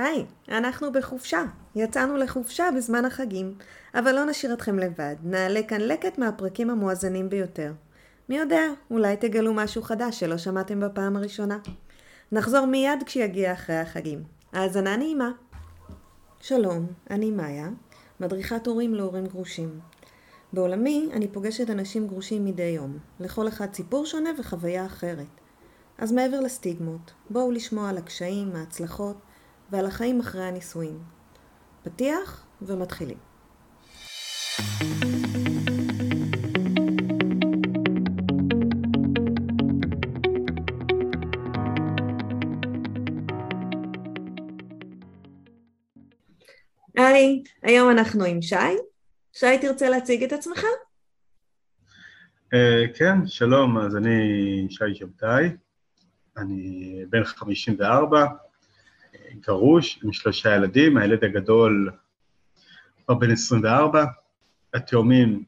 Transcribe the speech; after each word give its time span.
היי, 0.00 0.24
אנחנו 0.48 0.92
בחופשה. 0.92 1.44
יצאנו 1.74 2.16
לחופשה 2.16 2.68
בזמן 2.76 3.04
החגים, 3.04 3.54
אבל 3.94 4.12
לא 4.14 4.24
נשאיר 4.24 4.52
אתכם 4.52 4.78
לבד. 4.78 5.16
נעלה 5.22 5.62
כאן 5.62 5.80
לקט 5.80 6.18
מהפרקים 6.18 6.70
המואזנים 6.70 7.28
ביותר. 7.28 7.72
מי 8.28 8.38
יודע, 8.38 8.62
אולי 8.90 9.16
תגלו 9.16 9.54
משהו 9.54 9.82
חדש 9.82 10.20
שלא 10.20 10.38
שמעתם 10.38 10.80
בפעם 10.80 11.16
הראשונה. 11.16 11.58
נחזור 12.32 12.66
מיד 12.66 13.02
כשיגיע 13.06 13.52
אחרי 13.52 13.76
החגים. 13.76 14.22
האזנה 14.52 14.96
נעימה. 14.96 15.30
שלום, 16.40 16.86
אני 17.10 17.30
מאיה, 17.30 17.68
מדריכת 18.20 18.66
הורים 18.66 18.94
להורים 18.94 19.26
גרושים. 19.26 19.80
בעולמי 20.52 21.08
אני 21.12 21.28
פוגשת 21.28 21.70
אנשים 21.70 22.06
גרושים 22.06 22.44
מדי 22.44 22.62
יום, 22.62 22.98
לכל 23.20 23.48
אחד 23.48 23.74
סיפור 23.74 24.06
שונה 24.06 24.30
וחוויה 24.38 24.86
אחרת. 24.86 25.26
אז 25.98 26.12
מעבר 26.12 26.40
לסטיגמות, 26.40 27.12
בואו 27.30 27.50
לשמוע 27.52 27.88
על 27.88 27.98
הקשיים, 27.98 28.56
ההצלחות 28.56 29.16
ועל 29.70 29.86
החיים 29.86 30.20
אחרי 30.20 30.44
הנישואים. 30.44 30.98
פתיח 31.82 32.46
ומתחילים. 32.62 33.18
היי, 46.96 47.42
היום 47.62 47.90
אנחנו 47.90 48.24
עם 48.24 48.42
שי. 48.42 48.56
שי, 49.32 49.58
תרצה 49.60 49.88
להציג 49.88 50.24
את 50.24 50.32
עצמך? 50.32 50.64
Uh, 52.54 52.98
כן, 52.98 53.26
שלום, 53.26 53.78
אז 53.78 53.96
אני 53.96 54.66
שי 54.70 54.94
שבתאי, 54.94 55.48
אני 56.36 57.04
בן 57.10 57.24
54, 57.24 58.26
גרוש 59.40 60.00
עם 60.04 60.12
שלושה 60.12 60.54
ילדים, 60.54 60.96
הילד 60.96 61.24
הגדול 61.24 61.90
כבר 63.04 63.14
בן 63.14 63.30
24, 63.30 64.04
התאומים, 64.74 65.44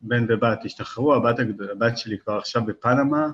בן 0.00 0.26
ובת 0.28 0.58
השתחררו, 0.64 1.14
הבת, 1.14 1.36
הבת 1.70 1.98
שלי 1.98 2.18
כבר 2.18 2.36
עכשיו 2.36 2.64
בפנמה, 2.64 3.30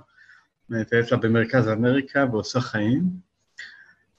מטיילת 0.69 1.13
לה 1.13 1.19
במרכז 1.19 1.69
אמריקה 1.69 2.25
ועושה 2.33 2.61
חיים, 2.61 3.03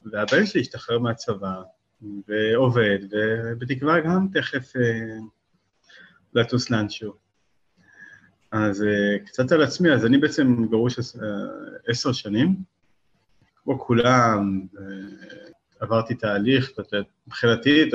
והבן 0.05 0.45
שלי 0.45 0.61
השתחרר 0.61 0.99
מהצבא 0.99 1.61
ועובד, 2.01 2.99
ובתקווה 3.11 3.99
גם 3.99 4.27
תכף 4.33 4.75
אה, 4.75 5.17
לטוס 6.33 6.69
לאנשהו. 6.69 7.13
אז 8.51 8.83
אה, 8.83 9.19
קצת 9.25 9.51
על 9.51 9.63
עצמי, 9.63 9.91
אז 9.91 10.05
אני 10.05 10.17
בעצם 10.17 10.65
גרוש 10.69 10.99
אה, 10.99 11.25
עשר 11.87 12.11
שנים, 12.11 12.55
כמו 13.71 13.79
כולם, 13.79 14.65
עברתי 15.79 16.15
תהליך, 16.15 16.71
מבחינתי, 17.27 17.89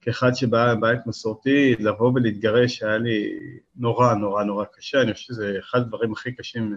כאחד 0.00 0.34
שבא 0.34 0.74
מבית 0.76 1.06
מסורתי, 1.06 1.76
לבוא 1.78 2.12
ולהתגרש 2.14 2.82
היה 2.82 2.98
לי 2.98 3.38
נורא 3.76 4.14
נורא 4.14 4.44
נורא 4.44 4.64
קשה, 4.72 5.02
אני 5.02 5.14
חושב 5.14 5.26
שזה 5.26 5.56
אחד 5.58 5.78
הדברים 5.78 6.12
הכי 6.12 6.32
קשים 6.32 6.76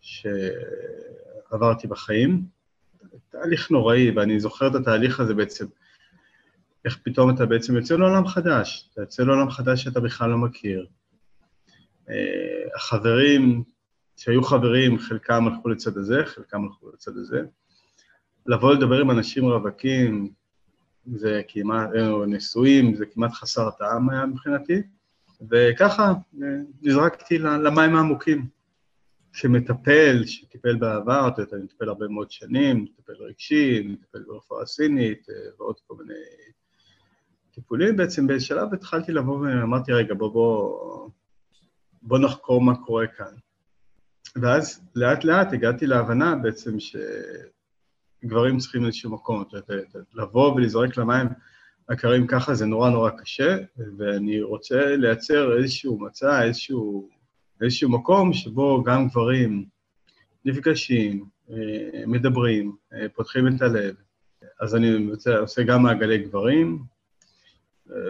שעברתי 0.00 1.86
בחיים. 1.86 2.44
תהליך 3.28 3.70
נוראי, 3.70 4.10
ואני 4.10 4.40
זוכר 4.40 4.66
את 4.66 4.74
התהליך 4.74 5.20
הזה 5.20 5.34
בעצם, 5.34 5.66
איך 6.84 6.98
פתאום 7.04 7.34
אתה 7.34 7.46
בעצם 7.46 7.76
יוצא 7.76 7.94
לעולם 7.94 8.26
חדש, 8.26 8.90
אתה 8.92 9.00
יוצא 9.00 9.22
לעולם 9.22 9.50
חדש 9.50 9.82
שאתה 9.82 10.00
בכלל 10.00 10.30
לא 10.30 10.38
מכיר. 10.38 10.86
אה, 12.10 12.14
החברים 12.76 13.64
שהיו 14.20 14.42
חברים, 14.42 14.98
חלקם 14.98 15.46
הלכו 15.46 15.68
לצד 15.68 15.96
הזה, 15.96 16.22
חלקם 16.24 16.64
הלכו 16.64 16.90
לצד 16.92 17.16
הזה. 17.16 17.42
לבוא 18.46 18.74
לדבר 18.74 19.00
עם 19.00 19.10
אנשים 19.10 19.44
רווקים, 19.44 20.32
זה 21.14 21.42
כמעט, 21.48 21.88
אה, 21.96 22.26
נשואים, 22.26 22.94
זה 22.94 23.06
כמעט 23.06 23.32
חסר 23.32 23.70
טעם 23.70 24.10
היה 24.10 24.26
מבחינתי, 24.26 24.82
וככה 25.50 26.12
אה, 26.42 26.48
נזרקתי 26.82 27.38
למים 27.38 27.96
העמוקים. 27.96 28.46
שמטפל, 29.32 30.22
שטיפל 30.26 30.76
בעבר, 30.76 31.28
אתה 31.28 31.42
יודע, 31.42 31.56
אני 31.56 31.64
מטפל 31.64 31.88
הרבה 31.88 32.08
מאוד 32.08 32.30
שנים, 32.30 32.84
מטפל 32.84 33.12
רגשי, 33.12 33.82
מטפל 33.82 34.22
ברפואה 34.26 34.66
סינית 34.66 35.26
ועוד 35.58 35.76
כל 35.86 35.94
מיני 35.98 36.20
טיפולים, 37.50 37.96
בעצם 37.96 38.26
בשלב 38.26 38.74
התחלתי 38.74 39.12
לבוא 39.12 39.38
ואמרתי, 39.38 39.92
רגע, 39.92 40.14
בוא, 40.14 40.32
בוא, 40.32 41.08
בוא 42.02 42.18
נחקור 42.18 42.60
מה 42.60 42.76
קורה 42.76 43.06
כאן. 43.06 43.34
ואז 44.36 44.80
לאט 44.94 45.24
לאט 45.24 45.52
הגעתי 45.52 45.86
להבנה 45.86 46.34
בעצם 46.34 46.76
שגברים 48.22 48.58
צריכים 48.58 48.86
איזשהו 48.86 49.10
מקום, 49.10 49.44
לבוא 50.14 50.54
ולזרק 50.54 50.96
למים 50.96 51.26
הקרים 51.88 52.26
ככה 52.26 52.54
זה 52.54 52.66
נורא 52.66 52.90
נורא 52.90 53.10
קשה, 53.10 53.56
ואני 53.98 54.42
רוצה 54.42 54.96
לייצר 54.96 55.58
איזשהו 55.58 56.00
מצע, 56.00 56.44
איזשהו, 56.44 57.08
איזשהו 57.62 57.90
מקום 57.90 58.32
שבו 58.32 58.82
גם 58.84 59.08
גברים 59.08 59.64
נפגשים, 60.44 61.24
אה, 61.50 62.06
מדברים, 62.06 62.76
אה, 62.92 63.06
פותחים 63.14 63.48
את 63.48 63.62
הלב. 63.62 63.94
אז 64.60 64.74
אני 64.74 65.10
עושה 65.40 65.62
גם 65.62 65.82
מעגלי 65.82 66.18
גברים, 66.18 66.82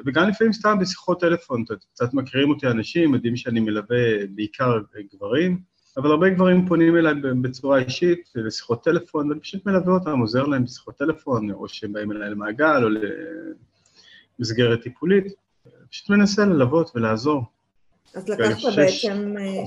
וגם 0.07 0.29
לפעמים 0.29 0.53
סתם 0.53 0.79
בשיחות 0.81 1.21
טלפון, 1.21 1.65
קצת 1.93 2.15
מכירים 2.15 2.51
אותי 2.51 2.67
אנשים, 2.67 3.15
יודעים 3.15 3.37
שאני 3.37 3.61
מלווה 3.61 4.27
בעיקר 4.35 4.79
גברים, 5.15 5.61
אבל 5.97 6.11
הרבה 6.11 6.31
גברים 6.31 6.67
פונים 6.67 6.97
אליי 6.97 7.15
בצורה 7.43 7.79
אישית 7.79 8.31
לשיחות 8.35 8.85
טלפון, 8.85 9.29
ואני 9.29 9.41
פשוט 9.41 9.67
מלווה 9.67 9.95
אותם, 9.95 10.19
עוזר 10.19 10.43
להם 10.43 10.65
בשיחות 10.65 10.97
טלפון, 10.97 11.51
או 11.51 11.69
שהם 11.69 11.93
באים 11.93 12.13
אליי 12.13 12.31
למעגל, 12.31 12.85
או 12.85 12.89
למסגרת 14.39 14.83
טיפולית, 14.83 15.25
פשוט 15.91 16.11
מנסה 16.11 16.45
ללוות 16.45 16.91
ולעזור. 16.95 17.43
אז 18.15 18.29
לקחת 18.29 18.59
שש... 18.59 18.79
בעצם 18.79 19.35
אה, 19.39 19.65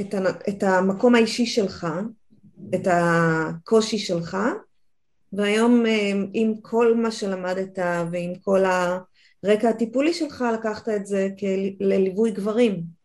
את, 0.00 0.14
את 0.48 0.62
המקום 0.62 1.14
האישי 1.14 1.46
שלך, 1.46 1.86
את 2.74 2.88
הקושי 2.90 3.98
שלך, 3.98 4.36
והיום 5.32 5.86
אה, 5.86 6.12
עם 6.32 6.54
כל 6.62 6.96
מה 6.96 7.10
שלמדת 7.10 7.78
ועם 8.12 8.34
כל 8.34 8.64
הרקע 9.44 9.68
הטיפולי 9.68 10.14
שלך, 10.14 10.44
לקחת 10.54 10.88
את 10.88 11.06
זה 11.06 11.28
לליווי 11.80 12.30
גברים. 12.30 12.97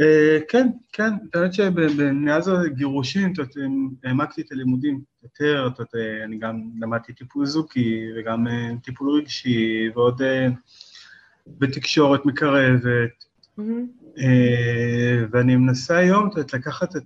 אה, 0.00 0.38
כן, 0.48 0.68
כן, 0.92 1.12
האמת 1.34 1.54
שמאז 1.54 2.48
הגירושים 2.48 3.32
העמקתי 4.04 4.40
את 4.40 4.52
הלימודים 4.52 5.00
יותר, 5.22 5.68
אני 6.24 6.38
גם 6.38 6.70
למדתי 6.80 7.12
טיפול 7.12 7.46
זוקי 7.46 8.06
וגם 8.16 8.48
אה, 8.48 8.70
טיפול 8.82 9.10
רגשי 9.10 9.90
ועוד 9.94 10.22
בתקשורת 11.46 12.26
מקרבת, 12.26 13.24
ואני 15.30 15.56
מנסה 15.56 15.96
היום 15.96 16.28
לקחת 16.54 16.96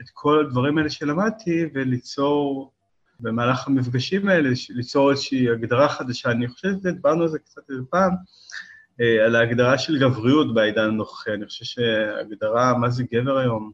את 0.00 0.08
כל 0.12 0.46
הדברים 0.46 0.78
האלה 0.78 0.90
שלמדתי 0.90 1.64
וליצור 1.74 2.72
במהלך 3.20 3.66
המפגשים 3.66 4.28
האלה, 4.28 4.48
ליצור 4.70 5.10
איזושהי 5.10 5.50
הגדרה 5.50 5.88
חדשה. 5.88 6.30
אני 6.30 6.48
חושב 6.48 6.68
שדיברנו 6.82 7.22
על 7.22 7.28
זה 7.28 7.38
קצת 7.38 7.70
איזה 7.70 7.82
פעם, 7.90 8.10
אה, 8.10 8.16
על 9.24 9.36
ההגדרה 9.36 9.78
של 9.78 9.98
גבריות 9.98 10.54
בעידן 10.54 10.84
הנוכחי. 10.84 11.30
אני 11.34 11.46
חושב 11.46 11.64
שהגדרה, 11.64 12.78
מה 12.78 12.90
זה 12.90 13.04
גבר 13.12 13.38
היום, 13.38 13.72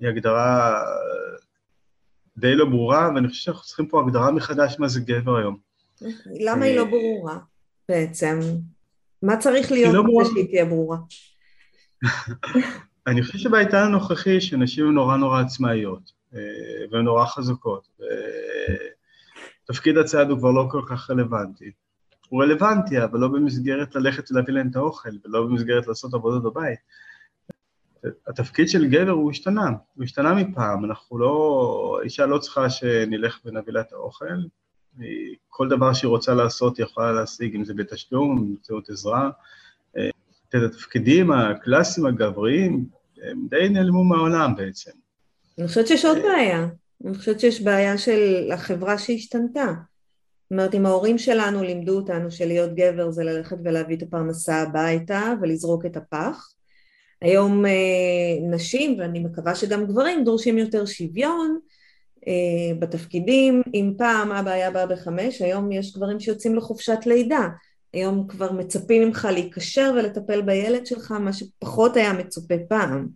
היא 0.00 0.08
הגדרה 0.08 0.72
אה, 0.72 1.36
די 2.36 2.54
לא 2.54 2.64
ברורה, 2.64 3.10
ואני 3.14 3.28
חושב 3.28 3.42
שאנחנו 3.42 3.62
צריכים 3.62 3.86
פה 3.86 4.00
הגדרה 4.00 4.30
מחדש 4.30 4.76
מה 4.78 4.88
זה 4.88 5.00
גבר 5.00 5.36
היום. 5.36 5.56
למה 6.40 6.64
היא 6.64 6.76
לא 6.76 6.84
אה, 6.84 6.90
ברורה 6.90 7.38
בעצם? 7.88 8.40
מה 9.22 9.36
צריך 9.36 9.72
להיות 9.72 9.94
לא 9.94 10.24
שהיא 10.34 10.48
תהיה 10.48 10.64
ברורה? 10.64 10.98
אני 13.06 13.22
חושב 13.22 13.38
שבעידן 13.38 13.82
הנוכחי 13.82 14.40
שנשים 14.40 14.86
הן 14.86 14.94
נורא 14.94 15.16
נורא 15.16 15.40
עצמאיות. 15.40 16.12
אה, 16.34 16.40
והן 16.90 17.04
נורא 17.04 17.26
חזקות. 17.26 17.88
תפקיד 19.64 19.98
הצעד 19.98 20.30
הוא 20.30 20.38
כבר 20.38 20.50
לא 20.50 20.68
כל 20.70 20.82
כך 20.88 21.10
רלוונטי. 21.10 21.70
הוא 22.34 22.42
רלוונטי, 22.42 23.04
אבל 23.04 23.18
לא 23.18 23.28
במסגרת 23.28 23.94
ללכת 23.94 24.30
ולהביא 24.30 24.54
להם 24.54 24.68
את 24.70 24.76
האוכל, 24.76 25.08
ולא 25.24 25.42
במסגרת 25.42 25.86
לעשות 25.86 26.14
עבודות 26.14 26.42
בבית. 26.42 26.78
התפקיד 28.26 28.68
של 28.68 28.86
גבר 28.86 29.10
הוא 29.10 29.30
השתנה, 29.30 29.70
הוא 29.94 30.04
השתנה 30.04 30.34
מפעם, 30.34 30.84
אנחנו 30.84 31.18
לא, 31.18 32.00
אישה 32.04 32.26
לא 32.26 32.38
צריכה 32.38 32.70
שנלך 32.70 33.40
ונביא 33.44 33.72
לה 33.72 33.80
את 33.80 33.92
האוכל, 33.92 34.34
כל 35.48 35.68
דבר 35.68 35.92
שהיא 35.92 36.08
רוצה 36.08 36.34
לעשות 36.34 36.76
היא 36.76 36.84
יכולה 36.84 37.12
להשיג, 37.12 37.54
אם 37.54 37.64
זה 37.64 37.74
בתשלום, 37.74 38.46
באמצעות 38.46 38.90
עזרה. 38.90 39.30
את 40.48 40.54
התפקידים 40.54 41.32
הקלאסיים 41.32 42.06
הגבריים, 42.06 42.84
הם 43.22 43.46
די 43.50 43.68
נעלמו 43.68 44.04
מהעולם 44.04 44.56
בעצם. 44.56 44.90
אני 45.58 45.68
חושבת 45.68 45.86
שיש 45.86 46.04
עוד 46.04 46.18
בעיה. 46.18 46.68
אני 47.04 47.14
חושבת 47.14 47.40
שיש 47.40 47.62
בעיה 47.62 47.98
של 47.98 48.50
החברה 48.52 48.98
שהשתנתה. 48.98 49.72
זאת 50.44 50.50
אומרת, 50.50 50.74
אם 50.74 50.86
ההורים 50.86 51.18
שלנו 51.18 51.62
לימדו 51.62 51.96
אותנו 51.96 52.30
שלהיות 52.30 52.74
גבר 52.74 53.10
זה 53.10 53.24
ללכת 53.24 53.56
ולהביא 53.64 53.96
את 53.96 54.02
הפרנסה 54.02 54.62
הביתה 54.62 55.32
ולזרוק 55.40 55.86
את 55.86 55.96
הפח, 55.96 56.54
היום 57.22 57.66
אה, 57.66 57.70
נשים, 58.50 58.98
ואני 58.98 59.18
מקווה 59.18 59.54
שגם 59.54 59.86
גברים, 59.86 60.24
דורשים 60.24 60.58
יותר 60.58 60.86
שוויון, 60.86 61.58
אה, 62.28 62.74
בתפקידים, 62.78 63.62
אם 63.74 63.92
פעם 63.98 64.32
אבא 64.32 64.50
היה 64.50 64.70
בא 64.70 64.86
בחמש, 64.86 65.42
היום 65.42 65.72
יש 65.72 65.96
גברים 65.96 66.20
שיוצאים 66.20 66.56
לחופשת 66.56 66.98
לידה. 67.06 67.48
היום 67.92 68.26
כבר 68.28 68.52
מצפים 68.52 69.02
ממך 69.02 69.28
להיקשר 69.32 69.92
ולטפל 69.96 70.42
בילד 70.42 70.86
שלך, 70.86 71.12
מה 71.12 71.32
שפחות 71.32 71.96
היה 71.96 72.12
מצופה 72.12 72.54
פעם. 72.68 73.08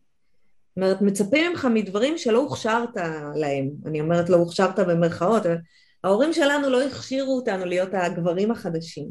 זאת 0.68 0.76
אומרת, 0.76 1.02
מצפים 1.02 1.50
ממך 1.50 1.68
מדברים 1.74 2.18
שלא 2.18 2.38
הוכשרת 2.38 2.96
להם. 3.34 3.70
אני 3.86 4.00
אומרת 4.00 4.28
לא 4.28 4.36
הוכשרת 4.36 4.78
במרכאות, 4.78 5.42
ההורים 6.04 6.32
שלנו 6.32 6.70
לא 6.70 6.82
הכשירו 6.82 7.36
אותנו 7.36 7.64
להיות 7.64 7.88
הגברים 7.92 8.50
החדשים. 8.50 9.08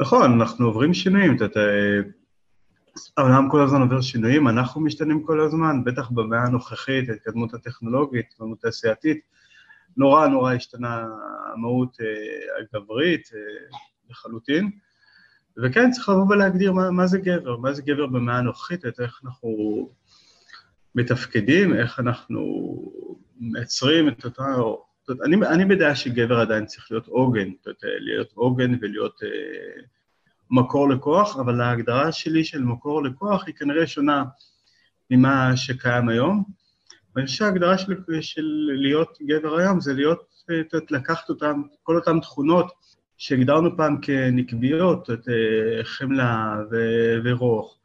נכון, 0.00 0.40
אנחנו 0.40 0.66
עוברים 0.66 0.94
שינויים. 0.94 1.36
אתה, 1.36 1.60
העולם 3.16 3.50
כל 3.50 3.60
הזמן 3.60 3.80
עובר 3.80 4.00
שינויים, 4.00 4.48
אנחנו 4.48 4.80
משתנים 4.80 5.22
כל 5.22 5.40
הזמן, 5.40 5.84
בטח 5.84 6.10
במאה 6.10 6.42
הנוכחית, 6.42 7.08
ההתקדמות 7.08 7.54
הטכנולוגית, 7.54 8.24
ההתקדמות 8.24 8.58
התעשייתית, 8.58 9.20
נורא 9.96 10.26
נורא 10.26 10.52
השתנה 10.52 11.04
המהות 11.54 11.96
אה, 12.00 12.06
הגברית 12.60 13.30
אה, 13.34 13.76
לחלוטין, 14.10 14.70
וכן, 15.62 15.90
צריך 15.90 16.08
לבוא 16.08 16.26
ולהגדיר 16.28 16.72
מה, 16.72 16.90
מה 16.90 17.06
זה 17.06 17.18
גבר, 17.18 17.56
מה 17.56 17.72
זה 17.72 17.82
גבר 17.82 18.06
במאה 18.06 18.38
הנוכחית, 18.38 18.84
איך 18.84 19.20
אנחנו 19.24 19.50
מתפקדים, 20.94 21.74
איך 21.74 22.00
אנחנו 22.00 22.42
מייצרים 23.40 24.08
את 24.08 24.24
אותה... 24.24 24.44
אני, 25.24 25.36
אני 25.36 25.64
בדעה 25.64 25.96
שגבר 25.96 26.40
עדיין 26.40 26.66
צריך 26.66 26.90
להיות 26.90 27.06
עוגן, 27.06 27.48
להיות 28.00 28.32
עוגן 28.34 28.72
ולהיות... 28.80 29.22
אה, 29.22 29.82
מקור 30.50 30.88
לכוח, 30.88 31.36
אבל 31.36 31.60
ההגדרה 31.60 32.12
שלי 32.12 32.44
של 32.44 32.62
מקור 32.62 33.02
לכוח 33.02 33.46
היא 33.46 33.54
כנראה 33.54 33.86
שונה 33.86 34.24
ממה 35.10 35.56
שקיים 35.56 36.08
היום. 36.08 36.44
ואני 37.16 37.26
חושב 37.26 37.38
שההגדרה 37.38 37.78
של, 37.78 37.94
של 38.20 38.70
להיות 38.72 39.18
גבר 39.22 39.56
היום 39.56 39.80
זה 39.80 39.94
להיות, 39.94 40.18
לקחת 40.90 41.28
אותם, 41.28 41.62
כל 41.82 41.96
אותן 41.96 42.20
תכונות 42.20 42.72
שהגדרנו 43.16 43.76
פעם 43.76 44.00
כנקביות, 44.00 45.10
את 45.10 45.28
אה, 45.28 45.84
חמלה 45.84 46.56
ו- 46.70 47.18
ורוך 47.24 47.78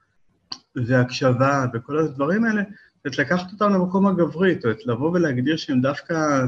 והקשבה 0.75 1.65
וכל 1.73 1.97
הדברים 1.97 2.43
האלה, 2.45 2.61
את 3.07 3.17
לקחת 3.17 3.51
אותם 3.51 3.73
למקום 3.73 4.07
הגברי, 4.07 4.51
את 4.51 4.85
לבוא 4.85 5.11
ולהגדיר 5.11 5.57
שהם 5.57 5.81
דווקא 5.81 6.13
אה, 6.13 6.45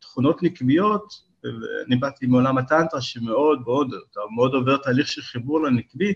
תכונות 0.00 0.42
נקביות, 0.42 1.34
ואני 1.44 1.96
באתי 1.96 2.26
מעולם 2.26 2.58
הטנטרה 2.58 3.00
שמאוד 3.00 3.60
מאוד, 3.60 3.90
אתה 4.10 4.20
מאוד 4.36 4.54
עובר 4.54 4.76
תהליך 4.76 5.08
של 5.08 5.22
חיבור 5.22 5.62
לנקבי, 5.62 6.14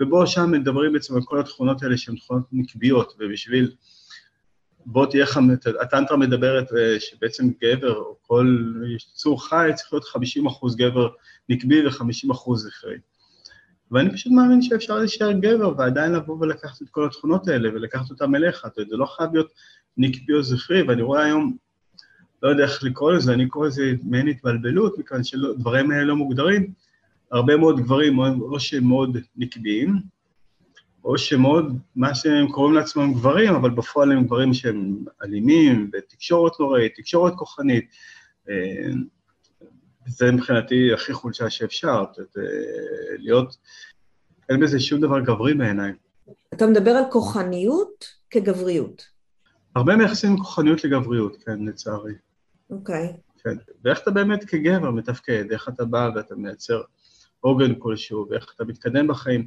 ובו 0.00 0.26
שם 0.26 0.50
מדברים 0.50 0.92
בעצם 0.92 1.16
על 1.16 1.22
כל 1.24 1.40
התכונות 1.40 1.82
האלה 1.82 1.96
שהן 1.96 2.16
תכונות 2.16 2.44
נקביות, 2.52 3.16
ובשביל, 3.18 3.72
בוא 4.86 5.06
תהיה 5.06 5.22
לך, 5.22 5.40
הטנטרה 5.80 6.16
מדברת 6.16 6.72
אה, 6.72 7.00
שבעצם 7.00 7.50
גבר, 7.62 7.96
או 7.96 8.16
כל 8.22 8.72
יצור 8.94 9.48
חי, 9.48 9.70
צריך 9.74 9.92
להיות 9.92 10.04
50 10.04 10.46
אחוז 10.46 10.76
גבר 10.76 11.08
נקבי 11.48 11.86
ו-50 11.86 12.32
אחוז 12.32 12.62
זכרי. 12.62 12.96
ואני 13.90 14.12
פשוט 14.12 14.32
מאמין 14.32 14.62
שאפשר 14.62 14.98
להישאר 14.98 15.32
גבר 15.32 15.78
ועדיין 15.78 16.12
לבוא 16.12 16.36
ולקחת 16.40 16.82
את 16.82 16.88
כל 16.90 17.06
התכונות 17.06 17.48
האלה 17.48 17.68
ולקחת 17.68 18.10
אותן 18.10 18.34
אליך, 18.34 18.66
זה 18.76 18.96
לא 18.96 19.06
חייב 19.06 19.34
להיות 19.34 19.52
נקבי 19.96 20.34
או 20.34 20.42
זכרי, 20.42 20.82
ואני 20.82 21.02
רואה 21.02 21.24
היום 21.24 21.56
לא 22.42 22.48
יודע 22.48 22.64
איך 22.64 22.84
לקרוא 22.84 23.12
לזה, 23.12 23.32
אני 23.32 23.48
קורא 23.48 23.66
לזה 23.66 23.92
מעין 24.02 24.28
התבלבלות, 24.28 24.98
מכיוון 24.98 25.24
שדברים 25.24 25.90
האלה 25.90 26.04
לא 26.04 26.16
מוגדרים. 26.16 26.72
הרבה 27.30 27.56
מאוד 27.56 27.80
גברים, 27.80 28.18
או 28.18 28.60
שהם 28.60 28.84
מאוד 28.84 29.16
נקביים, 29.36 30.00
או 31.04 31.18
שמאוד, 31.18 31.78
מה 31.96 32.14
שהם 32.14 32.48
קוראים 32.48 32.74
לעצמם 32.74 33.14
גברים, 33.14 33.54
אבל 33.54 33.70
בפועל 33.70 34.12
הם 34.12 34.24
גברים 34.24 34.54
שהם 34.54 35.04
אלימים, 35.24 35.90
ותקשורת 35.92 36.52
נוראית, 36.60 36.92
תקשורת 36.96 37.34
כוחנית. 37.36 37.84
אה, 38.48 38.90
זה 40.06 40.32
מבחינתי 40.32 40.92
הכי 40.92 41.12
חולשה 41.12 41.50
שאפשר, 41.50 42.04
להיות, 43.18 43.56
אין 44.48 44.60
בזה 44.60 44.80
שום 44.80 45.00
דבר 45.00 45.20
גברי 45.20 45.54
בעיניי. 45.54 45.92
אתה 46.54 46.66
מדבר 46.66 46.90
על 46.90 47.04
כוחניות 47.10 48.04
כגבריות. 48.30 49.02
הרבה 49.76 49.96
מייחסים 49.96 50.36
כוחניות 50.36 50.84
לגבריות, 50.84 51.36
כן, 51.44 51.64
לצערי. 51.64 52.12
אוקיי. 52.70 53.12
כן, 53.44 53.56
ואיך 53.84 54.00
אתה 54.02 54.10
באמת 54.10 54.44
כגבר 54.44 54.90
מתפקד, 54.90 55.44
איך 55.52 55.68
אתה 55.68 55.84
בא 55.84 56.10
ואתה 56.14 56.34
מייצר 56.34 56.82
עוגן 57.40 57.74
כלשהו, 57.78 58.26
ואיך 58.30 58.52
אתה 58.56 58.64
מתקדם 58.64 59.06
בחיים. 59.06 59.46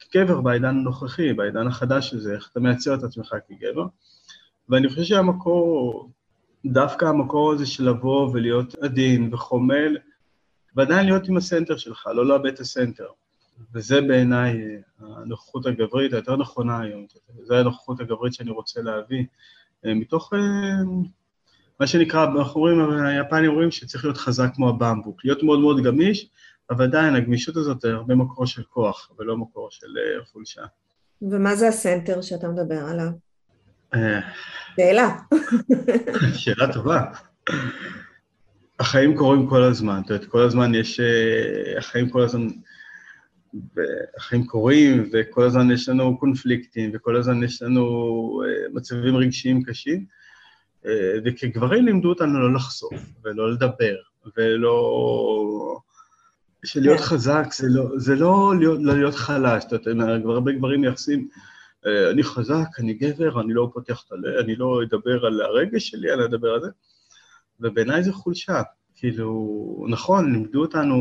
כגבר 0.00 0.40
בעידן 0.40 0.68
הנוכחי, 0.68 1.32
בעידן 1.32 1.66
החדש 1.66 2.14
הזה, 2.14 2.34
איך 2.34 2.48
אתה 2.52 2.60
מייצר 2.60 2.94
את 2.94 3.02
עצמך 3.02 3.34
כגבר. 3.48 3.86
ואני 4.68 4.88
חושב 4.88 5.02
שהמקור, 5.02 6.10
דווקא 6.64 7.04
המקור 7.04 7.52
הזה 7.52 7.66
של 7.66 7.88
לבוא 7.88 8.30
ולהיות 8.32 8.74
עדין 8.74 9.34
וחומל, 9.34 9.96
ועדיין 10.76 11.06
להיות 11.06 11.28
עם 11.28 11.36
הסנטר 11.36 11.76
שלך, 11.76 12.06
לא 12.14 12.26
לאבד 12.26 12.46
את 12.46 12.60
הסנטר. 12.60 13.06
וזה 13.74 14.00
בעיניי 14.00 14.82
הנוכחות 14.98 15.66
הגברית 15.66 16.12
היותר 16.12 16.36
נכונה 16.36 16.80
היום, 16.80 17.06
זו 17.44 17.54
הנוכחות 17.54 18.00
הגברית 18.00 18.34
שאני 18.34 18.50
רוצה 18.50 18.82
להביא, 18.82 19.24
אה, 19.86 19.94
מתוך 19.94 20.32
אה, 20.34 20.38
מה 21.80 21.86
שנקרא, 21.86 22.24
אנחנו 22.24 22.60
רואים, 22.60 22.80
היפנים 23.04 23.50
רואים 23.50 23.70
שצריך 23.70 24.04
להיות 24.04 24.16
חזק 24.16 24.48
כמו 24.54 24.68
הבמבוק, 24.68 25.24
להיות 25.24 25.42
מאוד 25.42 25.60
מאוד 25.60 25.84
גמיש, 25.84 26.28
אבל 26.70 26.84
עדיין 26.84 27.14
הגמישות 27.14 27.56
הזאת 27.56 27.84
היא 27.84 27.92
הרבה 27.92 28.14
מקור 28.14 28.46
של 28.46 28.62
כוח, 28.62 29.10
ולא 29.18 29.36
מקור 29.36 29.68
של 29.70 29.86
אה, 29.98 30.24
חולשה. 30.24 30.62
ומה 31.22 31.56
זה 31.56 31.68
הסנטר 31.68 32.22
שאתה 32.22 32.48
מדבר 32.48 32.84
עליו? 32.90 33.08
אה, 33.94 34.20
שאלה. 34.76 35.16
שאלה 36.42 36.72
טובה. 36.72 37.04
החיים 38.80 39.16
קורים 39.16 39.46
כל 39.48 39.62
הזמן, 39.62 40.00
את 40.04 40.10
יודעת, 40.10 40.28
כל 40.28 40.42
הזמן 40.42 40.74
יש, 40.74 41.00
אה, 41.00 41.78
החיים 41.78 42.08
כל 42.08 42.22
הזמן, 42.22 42.48
החיים 44.16 44.46
קורים, 44.46 45.10
וכל 45.12 45.44
הזמן 45.44 45.70
יש 45.70 45.88
לנו 45.88 46.18
קונפליקטים, 46.18 46.90
וכל 46.94 47.16
הזמן 47.16 47.42
יש 47.42 47.62
לנו 47.62 48.42
מצבים 48.72 49.16
רגשיים 49.16 49.62
קשים. 49.62 50.06
וכגברים 51.24 51.86
לימדו 51.86 52.08
אותנו 52.08 52.40
לא 52.40 52.54
לחשוף, 52.54 52.94
ולא 53.24 53.52
לדבר, 53.52 53.96
ולא... 54.36 55.78
שלהיות 56.64 56.98
כן. 56.98 57.04
חזק 57.04 57.46
זה 57.52 57.66
לא, 57.70 57.84
זה 57.96 58.14
לא 58.14 58.52
להיות, 58.58 58.78
לא 58.82 58.94
להיות 58.94 59.14
חלש, 59.14 59.64
אתה 59.64 59.90
יודע, 59.90 60.04
הרבה 60.24 60.52
גברים 60.52 60.80
מייחסים, 60.80 61.28
אה, 61.86 62.10
אני 62.10 62.22
חזק, 62.22 62.68
אני 62.78 62.94
גבר, 62.94 63.40
אני 63.40 63.54
לא 63.54 63.70
פותח 63.72 64.04
את 64.06 64.12
הלב, 64.12 64.38
אני 64.38 64.56
לא 64.56 64.82
אדבר 64.82 65.26
על 65.26 65.40
הרגש 65.40 65.88
שלי, 65.88 66.14
אני 66.14 66.24
אדבר 66.24 66.48
על 66.48 66.60
זה, 66.60 66.68
ובעיניי 67.60 68.02
זה 68.02 68.12
חולשה. 68.12 68.62
כאילו, 68.94 69.86
נכון, 69.88 70.32
לימדו 70.32 70.60
אותנו 70.60 70.96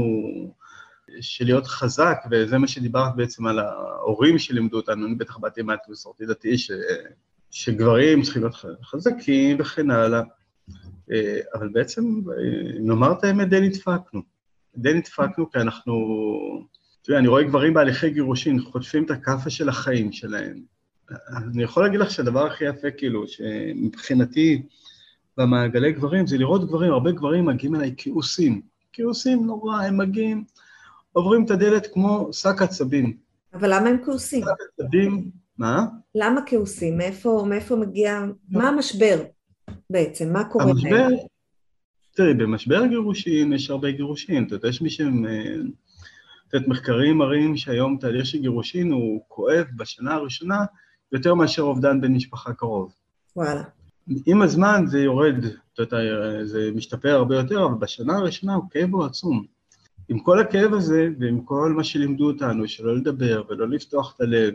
שלהיות 1.22 1.68
חזק, 1.68 2.18
וזה 2.32 2.58
מה 2.58 2.68
שדיברת 2.68 3.16
בעצם 3.16 3.48
על 3.48 3.60
ההורים 3.60 4.40
שלימדו 4.40 4.78
אותנו, 4.78 5.06
אני 5.06 5.16
בטח 5.16 5.38
באתי 5.38 5.62
מהתמסורתי 5.62 6.26
דתי, 6.26 6.58
ש... 6.58 6.72
שגברים 7.56 8.22
צריכים 8.22 8.42
להיות 8.42 8.56
חזקים 8.84 9.58
וכן 9.60 9.92
הלאה, 9.92 10.22
אה, 11.12 11.40
אבל 11.54 11.70
בעצם, 11.70 12.04
אה, 12.30 12.80
נאמר 12.80 13.12
את 13.12 13.24
האמת, 13.24 13.50
די 13.50 13.62
נדפקנו. 13.62 14.22
די 14.78 14.94
נדפקנו 14.94 15.52
כי 15.52 15.60
אנחנו, 15.60 15.94
תראי, 17.02 17.18
אני 17.18 17.28
רואה 17.28 17.44
גברים 17.44 17.74
בהליכי 17.74 18.10
גירושין, 18.10 18.60
חוטפים 18.62 19.04
את 19.04 19.12
הכאפה 19.12 19.50
של 19.50 19.70
החיים 19.70 20.12
שלהם. 20.12 20.62
אני 21.38 21.64
יכול 21.64 21.84
להגיד 21.84 22.00
לך 22.00 22.12
שהדבר 22.12 22.46
הכי 22.46 22.66
יפה, 22.66 22.92
כאילו, 22.92 23.28
שמבחינתי, 23.28 24.64
במעגלי 25.38 25.92
גברים, 25.92 26.28
זה 26.28 26.38
לראות 26.38 26.68
גברים, 26.68 26.92
הרבה 26.92 27.12
גברים 27.12 27.46
מגיעים 27.46 27.76
אליי 27.76 27.94
כעוסים. 27.98 28.62
כעוסים 28.94 29.46
נורא, 29.46 29.82
הם 29.82 29.98
מגיעים, 29.98 30.44
עוברים 31.14 31.46
את 31.46 31.52
הדלת 31.52 31.88
כמו 31.94 32.30
שק 32.34 32.62
עצבים. 32.62 33.18
אבל 33.54 33.74
למה 33.74 33.90
הם 33.90 33.98
כעוסים? 34.06 34.42
שק 34.42 34.82
עצבים 34.82 35.45
מה? 35.58 35.86
למה 36.16 36.42
כעוסים? 36.46 36.98
מאיפה, 36.98 37.46
מאיפה 37.50 37.76
מגיע, 37.76 38.20
לא. 38.20 38.60
מה 38.62 38.70
המשבר 38.70 39.24
בעצם? 39.90 40.34
מה 40.34 40.44
קורה 40.44 40.66
המשבר, 40.66 40.90
להם? 40.90 41.12
תראי, 42.16 42.34
במשבר 42.34 42.86
גירושים 42.86 43.54
יש 43.54 43.70
הרבה 43.70 43.92
גירושים, 43.92 44.48
אתה 44.48 44.56
יודע, 44.56 44.68
יש 44.68 44.82
מי 44.82 44.90
שהם... 44.90 45.26
את 46.48 46.54
יודעת, 46.54 46.70
מחקרים 46.70 47.18
מראים 47.18 47.58
שהיום 47.58 47.98
תהליך 48.00 48.26
של 48.26 48.38
גירושין 48.38 48.92
הוא 48.92 49.22
כואב 49.28 49.66
בשנה 49.76 50.14
הראשונה 50.14 50.66
יותר 51.12 51.34
מאשר 51.34 51.62
אובדן 51.62 52.02
בן 52.02 52.14
משפחה 52.14 52.54
קרוב. 52.54 52.94
וואלה. 53.36 53.64
עם 54.26 54.42
הזמן 54.42 54.84
זה 54.88 55.00
יורד, 55.00 55.46
את 55.74 55.80
יודעת, 55.80 56.02
זה 56.44 56.72
משתפר 56.76 57.10
הרבה 57.10 57.36
יותר, 57.36 57.66
אבל 57.66 57.74
בשנה 57.80 58.18
הראשונה 58.18 58.54
הוא 58.54 58.64
כאב 58.72 58.94
הוא 58.94 59.06
עצום. 59.06 59.46
עם 60.10 60.20
כל 60.20 60.40
הכאב 60.40 60.74
הזה 60.74 61.10
ועם 61.20 61.42
כל 61.42 61.74
מה 61.76 61.84
שלימדו 61.84 62.28
אותנו, 62.28 62.68
שלא 62.68 62.96
לדבר 62.98 63.44
ולא 63.50 63.70
לפתוח 63.70 64.16
את 64.16 64.22
הלב, 64.22 64.54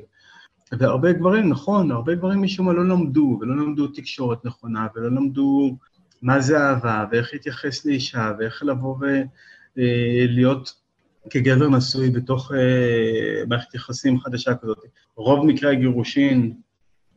והרבה 0.79 1.13
גברים, 1.13 1.49
נכון, 1.49 1.91
הרבה 1.91 2.15
גברים 2.15 2.43
משום 2.43 2.67
מה 2.67 2.73
לא 2.73 2.89
למדו, 2.89 3.39
ולא 3.41 3.57
למדו 3.57 3.87
תקשורת 3.87 4.45
נכונה, 4.45 4.87
ולא 4.95 5.11
למדו 5.11 5.77
מה 6.23 6.41
זה 6.41 6.59
אהבה, 6.59 7.07
ואיך 7.11 7.31
להתייחס 7.33 7.85
לאישה, 7.85 8.33
ואיך 8.39 8.63
לבוא 8.63 8.97
ולהיות 9.77 10.75
אה, 11.25 11.31
כגבר 11.31 11.69
נשוי 11.69 12.11
בתוך 12.11 12.53
אה, 12.53 13.45
מערכת 13.49 13.75
יחסים 13.75 14.21
חדשה 14.21 14.55
כזאת. 14.55 14.79
רוב 15.17 15.47
מקרי 15.47 15.77
הגירושין, 15.77 16.55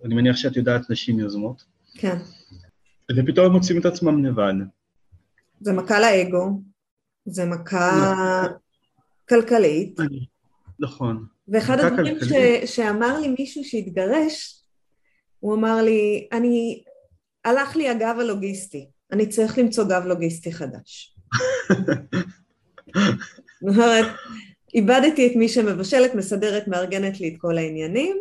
אני 0.03 0.15
מניח 0.15 0.35
שאת 0.35 0.55
יודעת, 0.55 0.89
נשים 0.89 1.19
יוזמות. 1.19 1.63
כן. 1.93 2.17
ופתאום 3.17 3.45
הם 3.45 3.51
מוצאים 3.51 3.79
את 3.79 3.85
עצמם 3.85 4.25
לבד. 4.25 4.53
זה 5.61 5.73
מכה 5.73 5.99
לאגו, 5.99 6.61
זה 7.25 7.45
מכה 7.45 8.43
כלכלית. 9.29 9.99
נכון. 10.79 11.32
ואחד 11.47 11.79
הדברים 11.79 12.17
ש, 12.19 12.31
שאמר 12.75 13.19
לי 13.19 13.35
מישהו 13.39 13.63
שהתגרש, 13.63 14.63
הוא 15.39 15.55
אמר 15.55 15.81
לי, 15.81 16.27
אני, 16.31 16.83
הלך 17.45 17.75
לי 17.75 17.89
הגב 17.89 18.15
הלוגיסטי, 18.19 18.89
אני 19.11 19.27
צריך 19.27 19.57
למצוא 19.57 19.83
גב 19.83 20.03
לוגיסטי 20.05 20.53
חדש. 20.53 21.15
זאת 23.61 23.77
אומרת, 23.77 24.05
איבדתי 24.73 25.27
את 25.27 25.35
מי 25.35 25.49
שמבשלת, 25.49 26.15
מסדרת, 26.15 26.67
מארגנת 26.67 27.19
לי 27.19 27.29
את 27.29 27.33
כל 27.37 27.57
העניינים, 27.57 28.17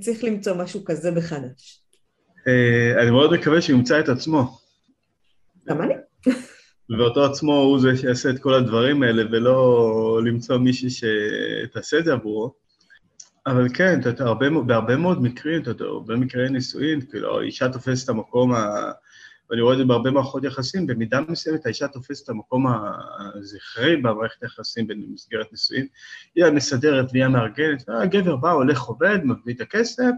צריך 0.00 0.24
למצוא 0.24 0.54
משהו 0.54 0.84
כזה 0.84 1.10
בחדש. 1.10 1.82
אה, 2.48 3.02
אני 3.02 3.10
מאוד 3.10 3.32
מקווה 3.32 3.60
שהוא 3.60 3.78
ימצא 3.78 4.00
את 4.00 4.08
עצמו. 4.08 4.58
גם 5.68 5.82
אני. 5.82 5.94
ואותו 6.98 7.24
עצמו 7.24 7.54
הוא 7.54 7.80
זה 7.80 7.96
שיעשה 7.96 8.30
את 8.30 8.38
כל 8.38 8.54
הדברים 8.54 9.02
האלה, 9.02 9.22
ולא 9.32 10.20
למצוא 10.24 10.56
מישהי 10.56 10.90
שתעשה 10.90 11.98
את 11.98 12.04
זה 12.04 12.12
עבורו. 12.12 12.54
אבל 13.46 13.68
כן, 13.74 14.00
אתה 14.00 14.08
יודע, 14.08 14.24
הרבה, 14.24 14.46
בהרבה 14.66 14.96
מאוד 14.96 15.22
מקרים, 15.22 15.62
אתה 15.62 15.70
יודע, 15.70 15.84
הרבה 15.84 16.16
מקרי 16.16 16.48
נישואין, 16.48 17.00
כאילו, 17.00 17.40
האישה 17.40 17.68
תופסת 17.68 18.04
את 18.04 18.08
המקום 18.08 18.54
ה... 18.54 18.92
ואני 19.50 19.62
רואה 19.62 19.72
את 19.72 19.78
זה 19.78 19.84
בהרבה 19.84 20.10
מערכות 20.10 20.44
יחסים, 20.44 20.86
במידה 20.86 21.20
מסוימת 21.28 21.66
האישה 21.66 21.88
תופסת 21.88 22.24
את 22.24 22.28
המקום 22.28 22.66
הזכרי 23.34 23.96
במערכת 23.96 24.42
היחסים 24.42 24.86
במסגרת 24.86 25.52
נישואין, 25.52 25.86
היא 26.34 26.44
המסדרת 26.44 27.06
והיא 27.12 27.24
המארגנת, 27.24 27.88
והגבר 27.88 28.36
בא, 28.36 28.50
הולך 28.50 28.82
עובד, 28.82 29.18
מביא 29.24 29.54
את 29.54 29.60
הכסף, 29.60 30.12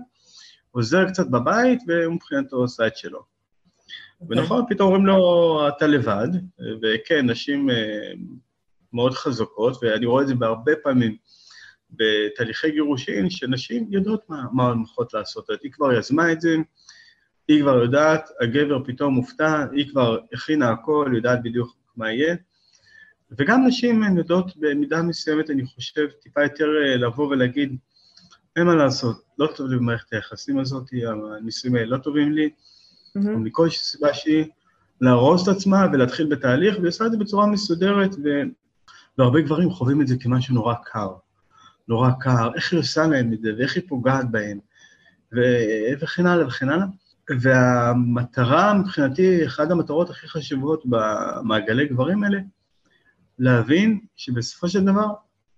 עוזר 0.70 1.08
קצת 1.08 1.26
בבית, 1.26 1.80
ומבחינתו 1.88 2.56
עושה 2.56 2.86
את 2.86 2.96
שלו. 2.96 3.33
ונכון, 4.28 4.64
פתאום 4.68 4.86
אומרים 4.86 5.06
לו, 5.06 5.68
אתה 5.68 5.86
לבד, 5.86 6.28
וכן, 6.82 7.30
נשים 7.30 7.70
אה, 7.70 8.12
מאוד 8.92 9.12
חזקות, 9.12 9.78
ואני 9.82 10.06
רואה 10.06 10.22
את 10.22 10.28
זה 10.28 10.34
בהרבה 10.34 10.72
פעמים 10.82 11.16
בתהליכי 11.90 12.70
גירושין, 12.70 13.30
שנשים 13.30 13.86
יודעות 13.90 14.20
מה, 14.28 14.70
הן 14.70 14.78
הולכות 14.78 15.14
לעשות. 15.14 15.48
היא 15.62 15.72
כבר 15.72 15.92
יזמה 15.92 16.32
את 16.32 16.40
זה, 16.40 16.56
היא 17.48 17.62
כבר 17.62 17.82
יודעת, 17.82 18.28
הגבר 18.40 18.84
פתאום 18.84 19.14
מופתע, 19.14 19.66
היא 19.72 19.88
כבר 19.88 20.18
הכינה 20.32 20.70
הכל, 20.70 21.12
יודעת 21.14 21.42
בדיוק 21.42 21.76
מה 21.96 22.12
יהיה. 22.12 22.36
וגם 23.38 23.66
נשים 23.66 24.02
הן 24.02 24.18
יודעות 24.18 24.56
במידה 24.56 25.02
מסוימת, 25.02 25.50
אני 25.50 25.66
חושב, 25.66 26.06
טיפה 26.22 26.42
יותר 26.42 26.68
אה, 26.84 26.96
לבוא 26.96 27.28
ולהגיד, 27.28 27.76
אין 28.56 28.66
מה 28.66 28.74
לעשות, 28.74 29.22
לא 29.38 29.46
טוב 29.56 29.70
לי 29.70 29.76
במערכת 29.76 30.12
היחסים 30.12 30.58
הזאת, 30.58 30.84
הנישואים 31.36 31.76
האלה 31.76 31.86
לא 31.86 31.96
טובים 31.96 32.32
לי, 32.32 32.50
mm-hmm. 33.18 33.28
מכל 33.28 33.70
סיבה 33.70 34.14
שהיא, 34.14 34.44
להרוס 35.00 35.48
את 35.48 35.56
עצמה 35.56 35.86
ולהתחיל 35.92 36.26
בתהליך, 36.26 36.76
והיא 36.78 36.88
עושה 36.88 37.06
את 37.06 37.12
זה 37.12 37.18
בצורה 37.18 37.46
מסודרת, 37.46 38.14
ו... 38.24 38.28
והרבה 39.18 39.40
גברים 39.40 39.70
חווים 39.70 40.00
את 40.00 40.06
זה 40.06 40.16
כמשהו 40.20 40.54
נורא 40.54 40.74
קר. 40.84 41.12
נורא 41.88 42.10
קר, 42.20 42.54
איך 42.54 42.72
היא 42.72 42.80
עושה 42.80 43.06
להם 43.06 43.32
את 43.32 43.40
זה, 43.40 43.52
ואיך 43.58 43.76
היא 43.76 43.82
פוגעת 43.88 44.30
בהם, 44.30 44.58
ו... 45.34 45.40
וכן 46.00 46.26
הלאה 46.26 46.46
וכן 46.46 46.68
הלאה. 46.68 46.86
והמטרה 47.40 48.74
מבחינתי, 48.74 49.46
אחת 49.46 49.70
המטרות 49.70 50.10
הכי 50.10 50.28
חשובות 50.28 50.82
במעגלי 50.86 51.86
גברים 51.86 52.24
האלה, 52.24 52.38
להבין 53.38 54.00
שבסופו 54.16 54.68
של 54.68 54.84
דבר 54.84 55.14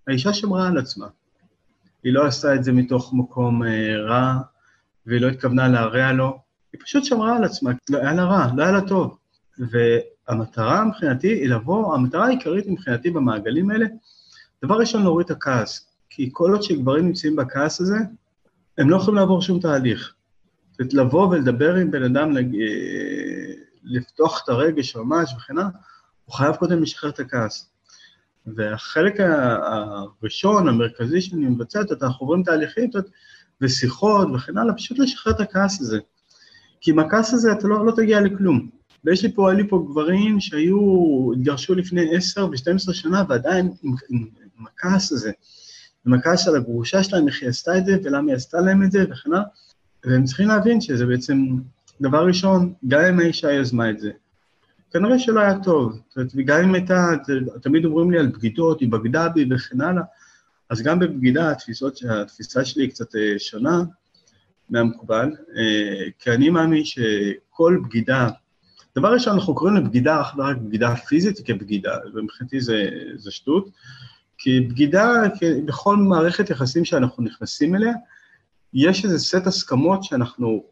האישה 0.07 0.33
שמרה 0.33 0.67
על 0.67 0.77
עצמה. 0.77 1.07
היא 2.03 2.13
לא 2.13 2.25
עשתה 2.25 2.55
את 2.55 2.63
זה 2.63 2.71
מתוך 2.71 3.13
מקום 3.13 3.63
אה, 3.63 3.97
רע, 3.97 4.37
והיא 5.05 5.21
לא 5.21 5.27
התכוונה 5.27 5.67
להרע 5.67 6.11
לו, 6.11 6.39
היא 6.77 6.85
פשוט 6.85 7.03
שמרה 7.03 7.37
על 7.37 7.43
עצמה, 7.43 7.71
לא 7.89 7.97
היה 7.97 8.13
לה 8.13 8.25
רע, 8.25 8.47
לא 8.55 8.63
היה 8.63 8.71
לה 8.71 8.81
טוב. 8.81 9.17
והמטרה 9.59 10.85
מבחינתי 10.85 11.27
היא 11.27 11.49
לבוא, 11.49 11.95
המטרה 11.95 12.25
העיקרית 12.25 12.67
מבחינתי 12.67 13.11
במעגלים 13.11 13.69
האלה, 13.69 13.85
דבר 14.65 14.79
ראשון 14.79 15.03
להוריד 15.03 15.25
את 15.25 15.31
הכעס, 15.31 15.87
כי 16.09 16.29
כל 16.33 16.51
עוד 16.51 16.63
שגברים 16.63 17.05
נמצאים 17.05 17.35
בכעס 17.35 17.81
הזה, 17.81 17.97
הם 18.77 18.89
לא 18.89 18.95
יכולים 18.95 19.15
לעבור 19.15 19.41
שום 19.41 19.59
תהליך. 19.59 20.13
זאת 20.71 20.93
לבוא 20.93 21.27
ולדבר 21.27 21.75
עם 21.75 21.91
בן 21.91 22.03
אדם, 22.03 22.33
לפתוח 23.83 24.41
את 24.43 24.49
הרגש 24.49 24.95
ממש 24.95 25.33
וכן 25.37 25.57
הלאה, 25.57 25.69
הוא 26.25 26.35
חייב 26.35 26.55
קודם 26.55 26.81
לשחרר 26.81 27.09
את 27.09 27.19
הכעס. 27.19 27.69
והחלק 28.45 29.13
הראשון, 29.19 30.67
המרכזי 30.67 31.21
שאני 31.21 31.45
מבצעת, 31.45 32.03
אנחנו 32.03 32.25
עוברים 32.25 32.43
תהליכים 32.43 32.89
ושיחות 33.61 34.27
וכן 34.35 34.57
הלאה, 34.57 34.73
פשוט 34.73 34.99
לשחרר 34.99 35.33
את 35.33 35.39
הכעס 35.39 35.81
הזה. 35.81 35.99
כי 36.81 36.91
עם 36.91 36.99
הכעס 36.99 37.33
הזה 37.33 37.51
אתה 37.51 37.67
לא, 37.67 37.85
לא 37.85 37.91
תגיע 37.91 38.21
לכלום. 38.21 38.69
ויש 39.05 39.23
לי 39.23 39.31
פה, 39.31 39.49
היו 39.49 39.57
לי 39.57 39.67
פה 39.67 39.85
גברים 39.89 40.39
שהיו, 40.39 40.79
התגרשו 41.33 41.75
לפני 41.75 42.15
עשר 42.15 42.45
ו-12 42.45 42.93
שנה 42.93 43.23
ועדיין 43.29 43.71
עם, 43.83 43.93
עם, 44.09 44.25
עם 44.59 44.65
הכעס 44.67 45.11
הזה, 45.11 45.31
עם 46.07 46.13
הכעס 46.13 46.47
על 46.47 46.55
הגרושה 46.55 47.03
שלהם, 47.03 47.27
איך 47.27 47.41
היא 47.41 47.49
עשתה 47.49 47.77
את 47.77 47.85
זה 47.85 47.97
ולמה 48.03 48.27
היא 48.27 48.35
עשתה 48.35 48.61
להם 48.61 48.83
את 48.83 48.91
זה 48.91 49.05
וכן 49.11 49.33
הלאה. 49.33 49.43
והם 50.05 50.23
צריכים 50.23 50.47
להבין 50.47 50.81
שזה 50.81 51.05
בעצם, 51.05 51.45
דבר 52.01 52.27
ראשון, 52.27 52.73
גם 52.87 53.01
אם 53.01 53.19
האישה 53.19 53.51
יזמה 53.51 53.89
את 53.89 53.99
זה, 53.99 54.11
כנראה 54.91 55.19
שלא 55.19 55.39
היה 55.39 55.59
טוב. 55.59 55.99
וגם 56.35 56.63
אם 56.63 56.73
הייתה, 56.73 57.07
תמיד 57.61 57.85
אומרים 57.85 58.11
לי 58.11 58.19
על 58.19 58.27
בגידות, 58.27 58.79
היא 58.79 58.89
בגדה 58.89 59.29
בי 59.29 59.45
וכן 59.51 59.81
הלאה, 59.81 60.03
אז 60.69 60.81
גם 60.81 60.99
בבגידה 60.99 61.51
התפיסות, 61.51 61.99
התפיסה 62.09 62.65
שלי 62.65 62.83
היא 62.83 62.89
קצת 62.89 63.15
אה, 63.15 63.39
שונה 63.39 63.83
מהמקובל, 64.69 65.31
אה, 65.57 66.03
כי 66.19 66.31
אני 66.31 66.49
מאמין 66.49 66.83
שכל 66.85 67.79
בגידה, 67.85 68.29
דבר 68.97 69.13
ראשון, 69.13 69.33
אנחנו 69.33 69.55
קוראים 69.55 69.75
לבגידה 69.75 70.21
אך 70.21 70.35
ורק 70.37 70.57
בגידה 70.57 70.95
פיזית 70.95 71.39
כבגידה, 71.45 71.97
ומבחינתי 72.13 72.61
זה, 72.61 72.89
זה 73.15 73.31
שטות, 73.31 73.69
כי 74.37 74.61
בגידה, 74.61 75.13
בכל 75.65 75.95
מערכת 75.95 76.49
יחסים 76.49 76.85
שאנחנו 76.85 77.23
נכנסים 77.23 77.75
אליה, 77.75 77.93
יש 78.73 79.05
איזה 79.05 79.19
סט 79.19 79.47
הסכמות 79.47 80.03
שאנחנו 80.03 80.63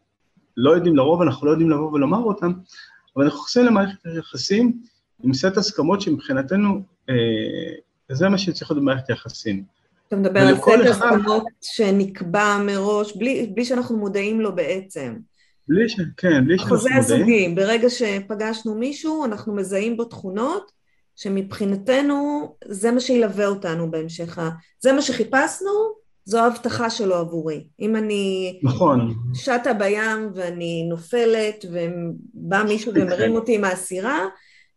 לא 0.56 0.70
יודעים, 0.70 0.96
לרוב 0.96 1.22
אנחנו 1.22 1.46
לא 1.46 1.50
יודעים 1.50 1.70
לבוא 1.70 1.92
ולומר 1.92 2.18
אותן, 2.18 2.52
אבל 3.16 3.24
אנחנו 3.24 3.38
נכנסים 3.38 3.66
למערכת 3.66 4.06
היחסים 4.06 4.80
עם 5.22 5.34
סט 5.34 5.56
הסכמות 5.56 6.00
שמבחינתנו, 6.00 6.82
אה, 7.10 7.14
זה 8.08 8.28
מה 8.28 8.38
שצריך 8.38 8.70
להיות 8.70 8.82
במערכת 8.82 9.10
היחסים. 9.10 9.64
אתה 10.08 10.16
מדבר 10.16 10.40
על 10.40 10.56
סט 10.56 10.68
הסכמות 10.90 11.44
שנקבע 11.60 12.58
מראש, 12.66 13.16
בלי, 13.16 13.52
בלי 13.54 13.64
שאנחנו 13.64 13.96
מודעים 13.96 14.40
לו 14.40 14.54
בעצם. 14.54 15.14
בלי 15.68 15.88
ש... 15.88 16.00
כן, 16.16 16.44
בלי 16.44 16.58
שאנחנו 16.58 16.76
מודעים. 16.76 16.98
החוזה 16.98 17.14
הזוגי, 17.14 17.48
ברגע 17.56 17.90
שפגשנו 17.90 18.74
מישהו, 18.74 19.24
אנחנו 19.24 19.54
מזהים 19.54 19.96
בו 19.96 20.04
תכונות 20.04 20.72
שמבחינתנו 21.16 22.48
זה 22.64 22.90
מה 22.90 23.00
שילווה 23.00 23.46
אותנו 23.46 23.90
בהמשך 23.90 24.38
ה... 24.38 24.50
זה 24.80 24.92
מה 24.92 25.02
שחיפשנו, 25.02 25.70
זו 26.24 26.38
ההבטחה 26.38 26.90
שלו 26.90 27.14
עבורי. 27.14 27.66
אם 27.80 27.96
אני... 27.96 28.58
נכון. 28.62 29.14
שטה 29.34 29.72
בים 29.72 30.30
ואני 30.34 30.86
נופלת 30.88 31.64
ובא 31.72 32.62
מישהו 32.62 32.92
ומרים 32.94 33.34
אותי 33.34 33.58
מהסירה, 33.58 34.18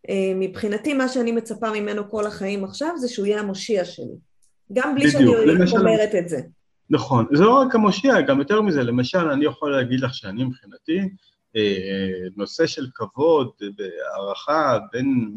אה, 0.08 0.32
מבחינתי 0.34 0.94
מה 0.94 1.08
שאני 1.08 1.32
מצפה 1.32 1.70
ממנו 1.70 2.10
כל 2.10 2.26
החיים 2.26 2.64
עכשיו 2.64 2.90
זה 2.96 3.08
שהוא 3.08 3.26
יהיה 3.26 3.40
המושיע 3.40 3.84
שלי. 3.84 4.29
גם 4.72 4.94
בלי 4.94 5.10
שאני 5.10 5.26
אומרת 5.76 6.14
את 6.14 6.28
זה. 6.28 6.40
נכון. 6.90 7.26
זה 7.32 7.44
לא 7.44 7.54
רק 7.54 7.74
המושיע, 7.74 8.20
גם 8.20 8.38
יותר 8.38 8.62
מזה. 8.62 8.82
למשל, 8.82 9.18
אני 9.30 9.44
יכול 9.44 9.72
להגיד 9.72 10.00
לך 10.00 10.14
שאני 10.14 10.44
מבחינתי, 10.44 11.00
אה, 11.56 12.28
נושא 12.36 12.66
של 12.66 12.86
כבוד 12.94 13.50
והערכה 13.78 14.78
בין, 14.92 15.36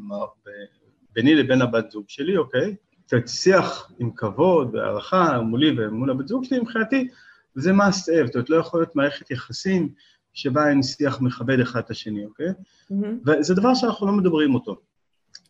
ביני 1.13 1.35
לבין 1.35 1.61
הבת 1.61 1.91
זוג 1.91 2.05
שלי, 2.07 2.37
אוקיי? 2.37 2.75
זאת 3.05 3.27
שיח 3.27 3.91
עם 3.99 4.11
כבוד 4.15 4.75
והערכה 4.75 5.41
מולי 5.41 5.75
ומול 5.77 6.11
הבת 6.11 6.27
זוג 6.27 6.43
שלי, 6.43 6.59
מבחינתי, 6.59 7.07
זה 7.55 7.71
must 7.71 7.75
have, 7.75 8.25
זאת 8.25 8.35
אומרת, 8.35 8.49
לא 8.49 8.55
יכול 8.57 8.79
להיות 8.79 8.95
מערכת 8.95 9.31
יחסים 9.31 9.89
שבה 10.33 10.69
אין 10.69 10.83
שיח 10.83 11.21
מכבד 11.21 11.59
אחד 11.59 11.79
את 11.79 11.91
השני, 11.91 12.25
אוקיי? 12.25 12.47
Mm-hmm. 12.49 12.95
וזה 13.25 13.55
דבר 13.55 13.73
שאנחנו 13.73 14.07
לא 14.07 14.13
מדברים 14.13 14.55
אותו. 14.55 14.75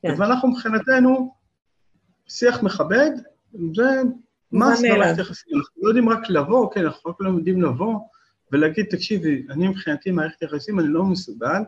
כן. 0.01 0.15
ואנחנו 0.17 0.49
מבחינתנו, 0.49 1.33
שיח 2.27 2.63
מכבד, 2.63 3.11
זה 3.75 4.01
must 4.53 4.83
במערכת 4.83 5.19
יחסים. 5.19 5.57
אנחנו 5.57 5.81
לא 5.83 5.87
יודעים 5.87 6.09
רק 6.09 6.29
לבוא, 6.29 6.71
כן, 6.73 6.85
אנחנו 6.85 7.11
רק 7.11 7.15
לא 7.19 7.29
יודעים 7.29 7.61
לבוא 7.61 7.99
ולהגיד, 8.51 8.85
תקשיבי, 8.89 9.45
אני 9.49 9.67
מבחינתי 9.67 10.11
מערכת 10.11 10.41
יחסים, 10.41 10.79
אני 10.79 10.87
לא 10.87 11.03
מסוגל 11.03 11.61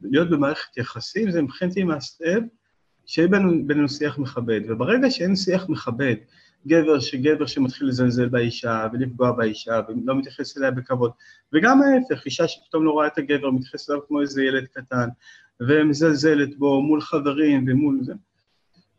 להיות 0.00 0.30
במערכת 0.30 0.76
יחסים, 0.76 1.30
זה 1.30 1.42
מבחינתי 1.42 1.84
have, 1.84 2.42
שיהיה 3.06 3.28
בינינו, 3.28 3.66
בינינו 3.66 3.88
שיח 3.88 4.18
מכבד, 4.18 4.60
וברגע 4.68 5.10
שאין 5.10 5.36
שיח 5.36 5.68
מכבד, 5.68 6.14
גבר 6.66 7.00
שגבר 7.00 7.46
שמתחיל 7.46 7.88
לזלזל 7.88 8.28
באישה 8.28 8.86
ולפגוע 8.92 9.32
באישה 9.32 9.80
ולא 9.88 10.18
מתייחס 10.18 10.58
אליה 10.58 10.70
בכבוד, 10.70 11.10
וגם 11.52 11.80
ההפך, 11.82 12.24
אישה 12.26 12.48
שפתאום 12.48 12.84
לא 12.84 12.90
רואה 12.90 13.06
את 13.06 13.18
הגבר, 13.18 13.50
מתייחס 13.50 13.90
אליו 13.90 14.00
כמו 14.08 14.20
איזה 14.20 14.42
ילד 14.42 14.66
קטן, 14.66 15.08
ומזלזלת 15.60 16.58
בו 16.58 16.82
מול 16.82 17.00
חברים 17.00 17.64
ומול 17.68 17.98
זה. 18.02 18.14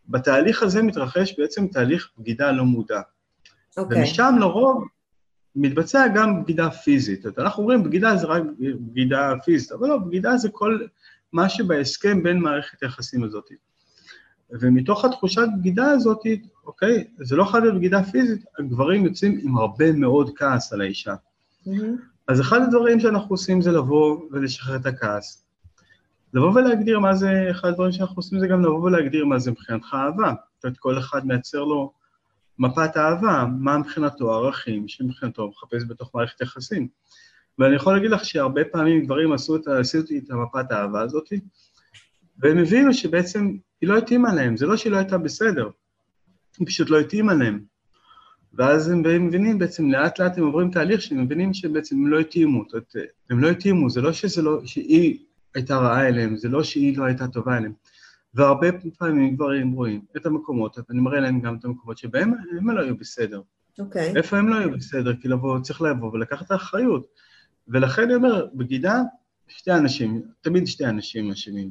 בתהליך 0.09 0.63
הזה 0.63 0.83
מתרחש 0.83 1.39
בעצם 1.39 1.67
תהליך 1.67 2.09
בגידה 2.17 2.51
לא 2.51 2.63
מודע. 2.65 2.99
Okay. 2.99 3.77
אוקיי. 3.77 3.99
ומשם 3.99 4.35
לרוב, 4.39 4.83
מתבצע 5.55 6.07
גם 6.15 6.43
בגידה 6.43 6.69
פיזית. 6.69 7.25
אנחנו 7.37 7.63
אומרים 7.63 7.83
בגידה 7.83 8.15
זה 8.15 8.27
רק 8.27 8.43
בגידה 8.59 9.33
פיזית, 9.45 9.71
אבל 9.71 9.87
לא, 9.87 9.97
בגידה 9.97 10.37
זה 10.37 10.49
כל 10.49 10.79
מה 11.33 11.49
שבהסכם 11.49 12.23
בין 12.23 12.39
מערכת 12.39 12.83
היחסים 12.83 13.23
הזאת. 13.23 13.49
ומתוך 14.51 15.05
התחושת 15.05 15.47
בגידה 15.59 15.91
הזאת, 15.91 16.21
אוקיי, 16.65 17.07
זה 17.19 17.35
לא 17.35 17.43
חייב 17.43 17.63
להיות 17.63 17.77
בגידה 17.77 18.03
פיזית, 18.03 18.45
הגברים 18.59 19.05
יוצאים 19.05 19.39
עם 19.43 19.57
הרבה 19.57 19.91
מאוד 19.91 20.31
כעס 20.35 20.73
על 20.73 20.81
האישה. 20.81 21.13
Mm-hmm. 21.13 21.71
אז 22.27 22.41
אחד 22.41 22.61
הדברים 22.61 22.99
שאנחנו 22.99 23.27
עושים 23.29 23.61
זה 23.61 23.71
לבוא 23.71 24.19
ולשחרר 24.31 24.75
את 24.75 24.85
הכעס. 24.85 25.46
לבוא 26.33 26.51
ולהגדיר 26.51 26.99
מה 26.99 27.15
זה, 27.15 27.47
אחד 27.51 27.69
הדברים 27.69 27.91
שאנחנו 27.91 28.15
עושים 28.15 28.39
זה 28.39 28.47
גם 28.47 28.61
לבוא 28.61 28.83
ולהגדיר 28.83 29.25
מה 29.25 29.39
זה 29.39 29.51
מבחינתך 29.51 29.93
אהבה. 29.93 30.33
זאת 30.55 30.63
אומרת, 30.63 30.77
כל 30.77 30.99
אחד 30.99 31.27
מייצר 31.27 31.63
לו 31.63 31.93
מפת 32.59 32.97
אהבה, 32.97 33.45
מה 33.59 33.77
מבחינתו 33.77 34.33
הערכים 34.33 34.87
שמבחינתו 34.87 35.47
מחפש 35.47 35.83
בתוך 35.87 36.15
מערכת 36.15 36.41
יחסים. 36.41 36.87
ואני 37.59 37.75
יכול 37.75 37.93
להגיד 37.93 38.11
לך 38.11 38.25
שהרבה 38.25 38.61
פעמים 38.71 39.05
גברים 39.05 39.33
עשו 39.33 39.55
את, 39.55 39.67
עשו 39.67 39.97
את 39.99 40.31
המפת 40.31 40.71
האהבה 40.71 41.01
הזאת, 41.01 41.33
והם 42.39 42.57
הבינו 42.57 42.93
שבעצם 42.93 43.55
היא 43.81 43.89
לא 43.89 43.97
התאימה 43.97 44.33
להם, 44.33 44.57
זה 44.57 44.65
לא 44.65 44.77
שהיא 44.77 44.91
לא 44.91 44.97
הייתה 44.97 45.17
בסדר, 45.17 45.69
היא 46.59 46.67
פשוט 46.67 46.89
לא 46.89 46.99
התאימה 46.99 47.33
להם. 47.33 47.59
ואז 48.53 48.89
הם 48.89 49.27
מבינים 49.27 49.59
בעצם, 49.59 49.91
לאט 49.91 50.19
לאט 50.19 50.37
הם 50.37 50.43
עוברים 50.43 50.71
תהליך 50.71 51.01
שהם 51.01 51.23
מבינים 51.23 51.53
שבעצם 51.53 51.95
הם 51.95 52.07
לא 52.07 52.19
התאימו, 52.19 52.63
זאת 52.67 52.73
אומרת, 52.73 52.95
הם 53.29 53.39
לא 53.39 53.47
התאימו, 53.49 53.89
זה 53.89 54.01
לא 54.01 54.13
שזה 54.13 54.41
לא, 54.41 54.61
שהיא 54.65 55.19
הייתה 55.55 55.77
רעה 55.77 56.07
אליהם, 56.07 56.37
זה 56.37 56.49
לא 56.49 56.63
שהיא 56.63 56.97
לא 56.97 57.03
הייתה 57.03 57.27
טובה 57.27 57.57
אליהם. 57.57 57.73
והרבה 58.33 58.67
פעמים 58.97 59.35
גברים 59.35 59.71
רואים 59.71 60.01
את 60.17 60.25
המקומות, 60.25 60.77
אני 60.89 60.99
מראה 60.99 61.19
להם 61.19 61.41
גם 61.41 61.55
את 61.55 61.65
המקומות 61.65 61.97
שבהם 61.97 62.33
הם 62.57 62.69
לא 62.69 62.81
היו 62.81 62.97
בסדר. 62.97 63.41
אוקיי. 63.79 64.13
Okay. 64.13 64.17
איפה 64.17 64.37
הם 64.37 64.47
לא 64.47 64.55
היו 64.55 64.71
בסדר? 64.71 65.15
כי 65.15 65.27
לבוא, 65.27 65.59
צריך 65.59 65.81
לבוא 65.81 66.11
ולקחת 66.11 66.45
את 66.45 66.51
האחריות. 66.51 67.07
ולכן 67.67 68.01
אני 68.01 68.15
אומר, 68.15 68.47
בגידה, 68.53 69.01
שתי 69.47 69.71
אנשים, 69.71 70.21
תמיד 70.41 70.67
שתי 70.67 70.85
אנשים 70.85 71.31
אשמים. 71.31 71.69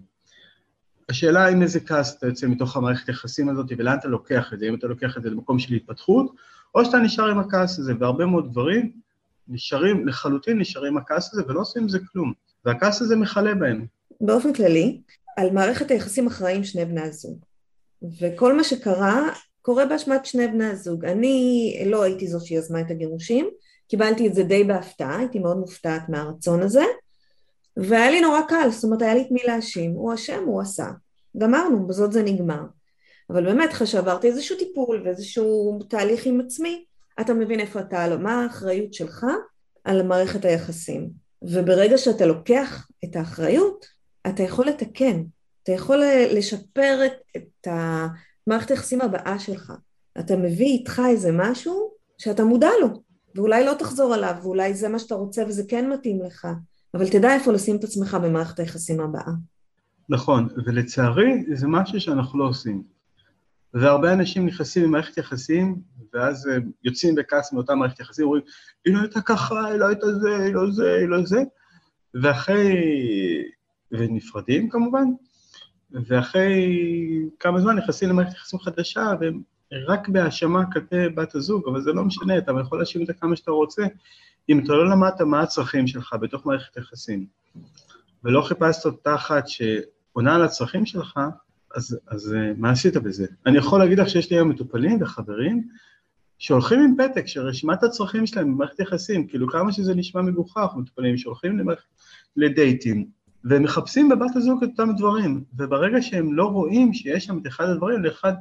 השאלה 1.09 1.49
אם 1.49 1.63
איזה 1.63 1.81
כעס 1.81 2.19
אתה 2.19 2.27
יוצא 2.27 2.47
מתוך 2.47 2.77
המערכת 2.77 3.09
היחסים 3.09 3.49
הזאת 3.49 3.67
ולאן 3.79 3.99
אתה 3.99 4.09
לוקח 4.09 4.53
את 4.53 4.59
זה, 4.59 4.69
אם 4.69 4.75
אתה 4.75 4.87
לוקח 4.87 5.17
את 5.17 5.23
זה 5.23 5.31
למקום 5.31 5.59
של 5.59 5.75
התפתחות, 5.75 6.35
או 6.75 6.85
שאתה 6.85 6.99
נשאר 6.99 7.31
עם 7.31 7.39
הכעס 7.39 7.79
הזה, 7.79 7.93
והרבה 7.99 8.27
מאוד 8.27 8.51
דברים 8.51 8.93
נשארים, 9.49 10.09
לחלוטין 10.09 10.59
נשארים 10.59 10.97
הכעס 10.97 11.35
הזה 11.35 11.43
ולא 11.49 11.61
עושים 11.61 11.83
עם 11.83 11.89
זה 11.89 11.99
כלום, 12.13 12.33
והכעס 12.65 13.03
הזה 13.03 13.17
מכלה 13.17 13.55
בהם. 13.55 13.87
באופן 14.21 14.53
כללי, 14.53 15.01
על 15.37 15.51
מערכת 15.51 15.91
היחסים 15.91 16.27
אחראים 16.27 16.65
שני 16.65 16.85
בני 16.85 17.01
הזוג, 17.01 17.39
וכל 18.21 18.57
מה 18.57 18.65
שקרה, 18.65 19.29
קורה 19.63 19.87
באשמת 19.87 20.27
שני 20.27 20.49
בני 20.49 20.65
הזוג. 20.65 21.05
אני 21.05 21.83
לא 21.87 22.03
הייתי 22.03 22.27
זו 22.27 22.47
שיזמה 22.47 22.81
את 22.81 22.91
הגירושים, 22.91 23.49
קיבלתי 23.89 24.27
את 24.27 24.35
זה 24.35 24.43
די 24.43 24.65
בהפתעה, 24.65 25.19
הייתי 25.19 25.39
מאוד 25.39 25.57
מופתעת 25.57 26.09
מהרצון 26.09 26.63
הזה, 26.63 26.85
והיה 27.77 28.11
לי 28.11 28.21
נורא 28.21 28.41
קל, 28.49 28.69
זאת 28.71 28.85
אומרת 28.85 29.03
היה 29.03 29.15
לי 29.15 29.21
את 29.21 29.31
מי 29.31 29.41
להאשים, 29.47 29.91
הוא 29.91 30.15
אשם, 30.15 30.45
הוא 30.47 30.61
עשה. 30.61 30.87
גמרנו, 31.39 31.87
בזאת 31.87 32.13
זה 32.13 32.23
נגמר. 32.23 32.63
אבל 33.31 33.45
באמת, 33.45 33.71
אחרי 33.71 33.87
שעברתי 33.87 34.27
איזשהו 34.27 34.59
טיפול 34.59 35.03
ואיזשהו 35.05 35.79
תהליך 35.89 36.27
עם 36.27 36.41
עצמי, 36.41 36.85
אתה 37.21 37.35
מבין 37.35 37.61
איפה 37.61 37.81
אתה, 37.81 38.17
מה 38.21 38.43
האחריות 38.43 38.95
שלך 38.95 39.27
על 39.85 40.03
מערכת 40.03 40.45
היחסים. 40.45 41.11
וברגע 41.43 41.99
שאתה 41.99 42.27
לוקח 42.27 42.89
את 43.05 43.17
האחריות, 43.17 43.87
אתה 44.27 44.43
יכול 44.43 44.67
לתקן, 44.67 45.23
אתה 45.63 45.73
יכול 45.73 46.03
לשפר 46.31 46.99
את, 47.07 47.13
את 47.37 47.69
המערכת 48.47 48.71
היחסים 48.71 49.01
הבאה 49.01 49.39
שלך. 49.39 49.73
אתה 50.19 50.37
מביא 50.37 50.67
איתך 50.67 51.03
איזה 51.09 51.31
משהו 51.33 51.91
שאתה 52.19 52.45
מודע 52.45 52.71
לו, 52.81 52.89
ואולי 53.35 53.65
לא 53.65 53.75
תחזור 53.79 54.15
עליו, 54.15 54.35
ואולי 54.43 54.75
זה 54.75 54.89
מה 54.89 54.99
שאתה 54.99 55.15
רוצה 55.15 55.45
וזה 55.49 55.63
כן 55.69 55.91
מתאים 55.91 56.23
לך. 56.23 56.49
אבל 56.95 57.09
תדע 57.09 57.35
איפה 57.35 57.53
לשים 57.53 57.77
את 57.77 57.85
עצמך 57.85 58.17
במערכת 58.23 58.59
היחסים 58.59 59.01
הבאה. 59.01 59.33
נכון, 60.09 60.49
ולצערי 60.67 61.45
זה 61.55 61.67
משהו 61.69 62.01
שאנחנו 62.01 62.39
לא 62.39 62.49
עושים. 62.49 62.83
והרבה 63.75 64.13
אנשים 64.13 64.47
נכנסים 64.47 64.85
למערכת 64.85 65.19
יחסים, 65.19 65.77
ואז 66.15 66.51
יוצאים 66.85 67.15
בכעס 67.15 67.53
מאותה 67.53 67.75
מערכת 67.75 68.01
יחסים, 68.01 68.25
אומרים, 68.25 68.43
היא 68.85 68.95
לא 68.95 69.01
הייתה 69.01 69.21
ככה, 69.21 69.65
היא 69.65 69.79
לא 69.79 69.87
הייתה 69.87 70.07
זה, 70.13 70.37
היא 70.37 70.55
לא 70.55 70.71
זה, 70.71 70.95
היא 70.95 71.09
לא 71.09 71.23
זה, 71.27 71.43
ואחרי... 72.15 72.75
ונפרדים 73.93 74.69
כמובן, 74.69 75.05
ואחרי 75.91 76.79
כמה 77.41 77.61
זמן 77.61 77.77
נכנסים 77.77 78.09
למערכת 78.09 78.35
יחסים 78.35 78.59
חדשה, 78.59 79.13
והם 79.21 79.43
רק 79.73 80.09
בהאשמה 80.09 80.73
כלפי 80.73 81.09
בת 81.09 81.35
הזוג, 81.35 81.69
אבל 81.69 81.83
זה 81.83 81.93
לא 81.93 82.05
משנה, 82.05 82.39
אתה 82.39 82.53
יכול 82.61 82.79
להאשים 82.79 83.01
אותה 83.01 83.13
כמה 83.13 83.37
שאתה 83.37 83.51
רוצה, 83.51 83.83
אם 84.49 84.65
אתה 84.65 84.73
לא 84.73 84.91
למדת 84.91 85.21
מה 85.21 85.43
הצרכים 85.43 85.87
שלך 85.87 86.17
בתוך 86.21 86.47
מערכת 86.47 86.77
יחסים, 86.77 87.27
ולא 88.25 88.43
חיפשת 88.43 88.87
אותה 88.87 89.15
אחת 89.15 89.45
שעונה 89.49 90.35
על 90.35 90.43
הצרכים 90.43 90.87
שלך, 90.87 91.21
אז, 91.75 91.99
אז 92.07 92.35
אה, 92.35 92.53
מה 92.57 92.71
עשית 92.71 92.97
בזה? 92.97 93.27
אני 93.47 93.59
יכול 93.59 93.81
להגיד 93.81 93.99
לך 93.99 94.09
שיש 94.09 94.31
לי 94.31 94.37
היום 94.37 94.49
מטופלים 94.49 95.03
וחברים 95.03 95.69
שהולכים 96.39 96.81
עם 96.81 96.95
פתק 96.99 97.27
של 97.27 97.41
רשימת 97.41 97.83
הצרכים 97.83 98.27
שלהם 98.27 98.53
במערכת 98.53 98.81
יחסים, 98.81 99.27
כאילו 99.27 99.49
כמה 99.49 99.73
שזה 99.73 99.95
נשמע 99.95 100.23
מגוחך, 100.23 100.69
מטופלים 100.77 101.19
שהולכים 101.19 101.59
למערכת, 101.59 101.85
לדייטים, 102.37 103.07
והם 103.45 103.63
מחפשים 103.63 104.09
בבת 104.09 104.37
הזוג 104.37 104.65
את 104.65 104.69
אותם 104.71 104.93
דברים, 104.97 105.45
וברגע 105.57 106.03
שהם 106.03 106.35
לא 106.35 106.45
רואים 106.45 106.95
שיש 106.95 107.25
שם 107.25 107.39
את 107.39 107.47
אחד 107.47 107.65
הדברים, 107.69 108.05
לאחד, 108.05 108.33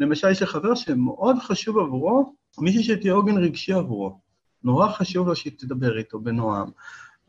למשל 0.00 0.30
יש 0.30 0.40
לי 0.40 0.46
חבר 0.46 0.74
שמאוד 0.74 1.36
חשוב 1.38 1.78
עבורו, 1.78 2.34
מישהי 2.58 2.82
שתהיה 2.82 3.12
עוגן 3.12 3.38
רגשי 3.38 3.72
עבורו. 3.72 4.18
נורא 4.64 4.88
חשוב 4.88 5.28
לו 5.28 5.36
שהיא 5.36 5.52
תדבר 5.58 5.98
איתו 5.98 6.20
בנועם, 6.20 6.68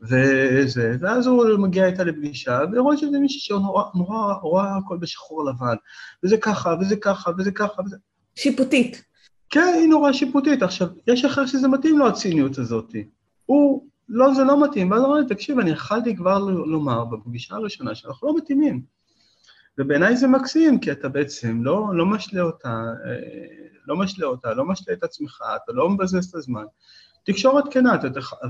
וזה, 0.00 0.96
ואז 1.00 1.26
הוא 1.26 1.58
מגיע 1.58 1.86
איתה 1.86 2.04
לפגישה, 2.04 2.60
ורואה 2.72 2.96
שזה 2.96 3.18
מישהי 3.18 3.40
שנורא 3.40 3.84
נורא 3.94 4.34
רואה 4.42 4.76
הכל 4.76 4.98
בשחור 4.98 5.44
לבן, 5.44 5.74
וזה 6.24 6.36
ככה, 6.36 6.74
וזה 6.80 6.96
ככה, 6.96 7.30
וזה 7.38 7.50
ככה, 7.50 7.82
וזה... 7.82 7.96
שיפוטית. 8.34 9.04
כן, 9.50 9.74
היא 9.80 9.88
נורא 9.88 10.12
שיפוטית. 10.12 10.62
עכשיו, 10.62 10.88
יש 11.06 11.24
אחר 11.24 11.46
שזה 11.46 11.68
מתאים 11.68 11.98
לו, 11.98 12.08
הציניות 12.08 12.58
הזאת. 12.58 12.94
הוא, 13.46 13.88
לא, 14.08 14.34
זה 14.34 14.44
לא 14.44 14.64
מתאים, 14.64 14.90
ואז 14.90 15.02
אומר, 15.02 15.22
תקשיב, 15.28 15.58
אני 15.58 15.70
יכלתי 15.70 16.16
כבר 16.16 16.38
לומר 16.38 17.04
בפגישה 17.04 17.54
הראשונה 17.54 17.94
שאנחנו 17.94 18.28
לא 18.28 18.36
מתאימים. 18.36 18.82
ובעיניי 19.78 20.16
זה 20.16 20.26
מקסים, 20.26 20.80
כי 20.80 20.92
אתה 20.92 21.08
בעצם 21.08 21.64
לא, 21.64 21.86
לא 21.94 22.06
משלה 22.06 22.42
אותה, 22.42 22.68
אה, 23.06 23.16
לא 23.86 23.96
משלה 23.96 24.26
אותה, 24.26 24.54
לא 24.54 24.64
משלה 24.64 24.94
את 24.94 25.04
עצמך, 25.04 25.42
אתה 25.64 25.72
לא 25.72 25.90
מבזז 25.90 26.28
את 26.28 26.34
הזמן. 26.34 26.64
תקשורת 27.24 27.64
כנה, 27.70 27.96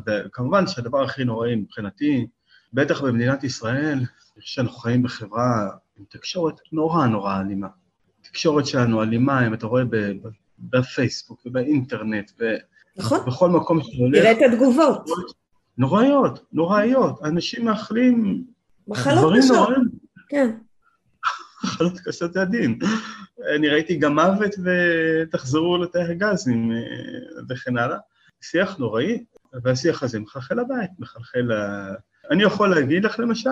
וכמובן 0.06 0.66
שהדבר 0.66 1.02
הכי 1.02 1.24
נוראי 1.24 1.54
מבחינתי, 1.54 2.26
בטח 2.72 3.00
במדינת 3.00 3.44
ישראל, 3.44 3.98
שאנחנו 4.40 4.78
חיים 4.78 5.02
בחברה 5.02 5.70
עם 5.98 6.04
תקשורת 6.09 6.54
נורא 6.72 7.06
נורא 7.06 7.40
אלימה. 7.40 7.68
תקשורת 8.22 8.66
שלנו 8.66 9.02
אלימה, 9.02 9.46
אם 9.46 9.54
אתה 9.54 9.66
רואה 9.66 9.85
בפייסבוק 10.59 11.47
ובאינטרנט, 11.47 12.31
נכון. 12.97 13.21
ובכל 13.21 13.51
מקום 13.51 13.83
שאתה 13.83 13.97
הולך... 13.97 14.19
תראה 14.19 14.33
את 14.33 14.53
התגובות. 14.53 15.11
נוראיות, 15.79 16.45
נוראיות. 16.53 17.23
אנשים 17.25 17.64
מאחלים... 17.64 18.45
מחלות 18.88 19.35
קשות. 19.38 19.69
כן. 20.29 20.51
מחלות 21.64 22.01
קשות 22.05 22.33
זה 22.33 22.42
הדין. 22.42 22.79
אני 23.57 23.69
ראיתי 23.69 23.97
גם 23.97 24.14
מוות 24.14 24.55
ותחזרו 24.64 25.79
לתאי 25.79 26.03
הגזים 26.03 26.73
אה, 26.73 26.77
וכן 27.49 27.79
הלאה. 27.79 27.99
שיח 28.40 28.77
נוראי, 28.77 29.25
והשיח 29.62 30.03
הזה 30.03 30.21
מחלחל 30.21 30.55
לבית, 30.55 30.90
מחלחל 30.99 31.40
ל... 31.40 31.53
אני 32.31 32.42
יכול 32.42 32.71
להגיד 32.71 33.05
לך 33.05 33.19
למשל, 33.19 33.51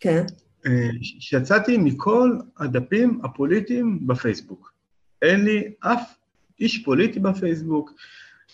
כן. 0.00 0.24
אה, 0.66 0.88
שיצאתי 1.02 1.76
מכל 1.76 2.38
הדפים 2.58 3.20
הפוליטיים 3.24 4.06
בפייסבוק. 4.06 4.72
אין 5.22 5.44
לי 5.44 5.72
אף 5.80 6.16
איש 6.60 6.84
פוליטי 6.84 7.20
בפייסבוק, 7.20 7.92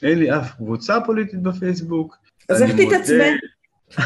אין 0.02 0.18
לי 0.18 0.37
אף 0.37 0.54
קבוצה 0.56 1.00
פוליטית 1.06 1.42
בפייסבוק. 1.42 2.16
אז 2.48 2.62
איך 2.62 2.70
תתעצבן? 2.70 3.34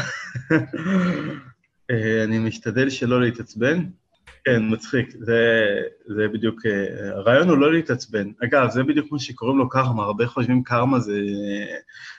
אה, 1.91 2.23
אני 2.23 2.39
משתדל 2.39 2.89
שלא 2.89 3.21
להתעצבן. 3.21 3.83
כן, 4.45 4.61
מצחיק, 4.69 5.09
זה, 5.19 5.41
זה 6.07 6.27
בדיוק, 6.33 6.65
אה, 6.65 7.09
הרעיון 7.09 7.49
הוא 7.49 7.57
לא 7.57 7.73
להתעצבן. 7.73 8.31
אגב, 8.43 8.69
זה 8.69 8.83
בדיוק 8.83 9.11
מה 9.11 9.19
שקוראים 9.19 9.57
לו 9.57 9.69
קרמה, 9.69 10.03
הרבה 10.03 10.27
חושבים 10.27 10.63
קרמה 10.63 10.99
זה, 10.99 11.19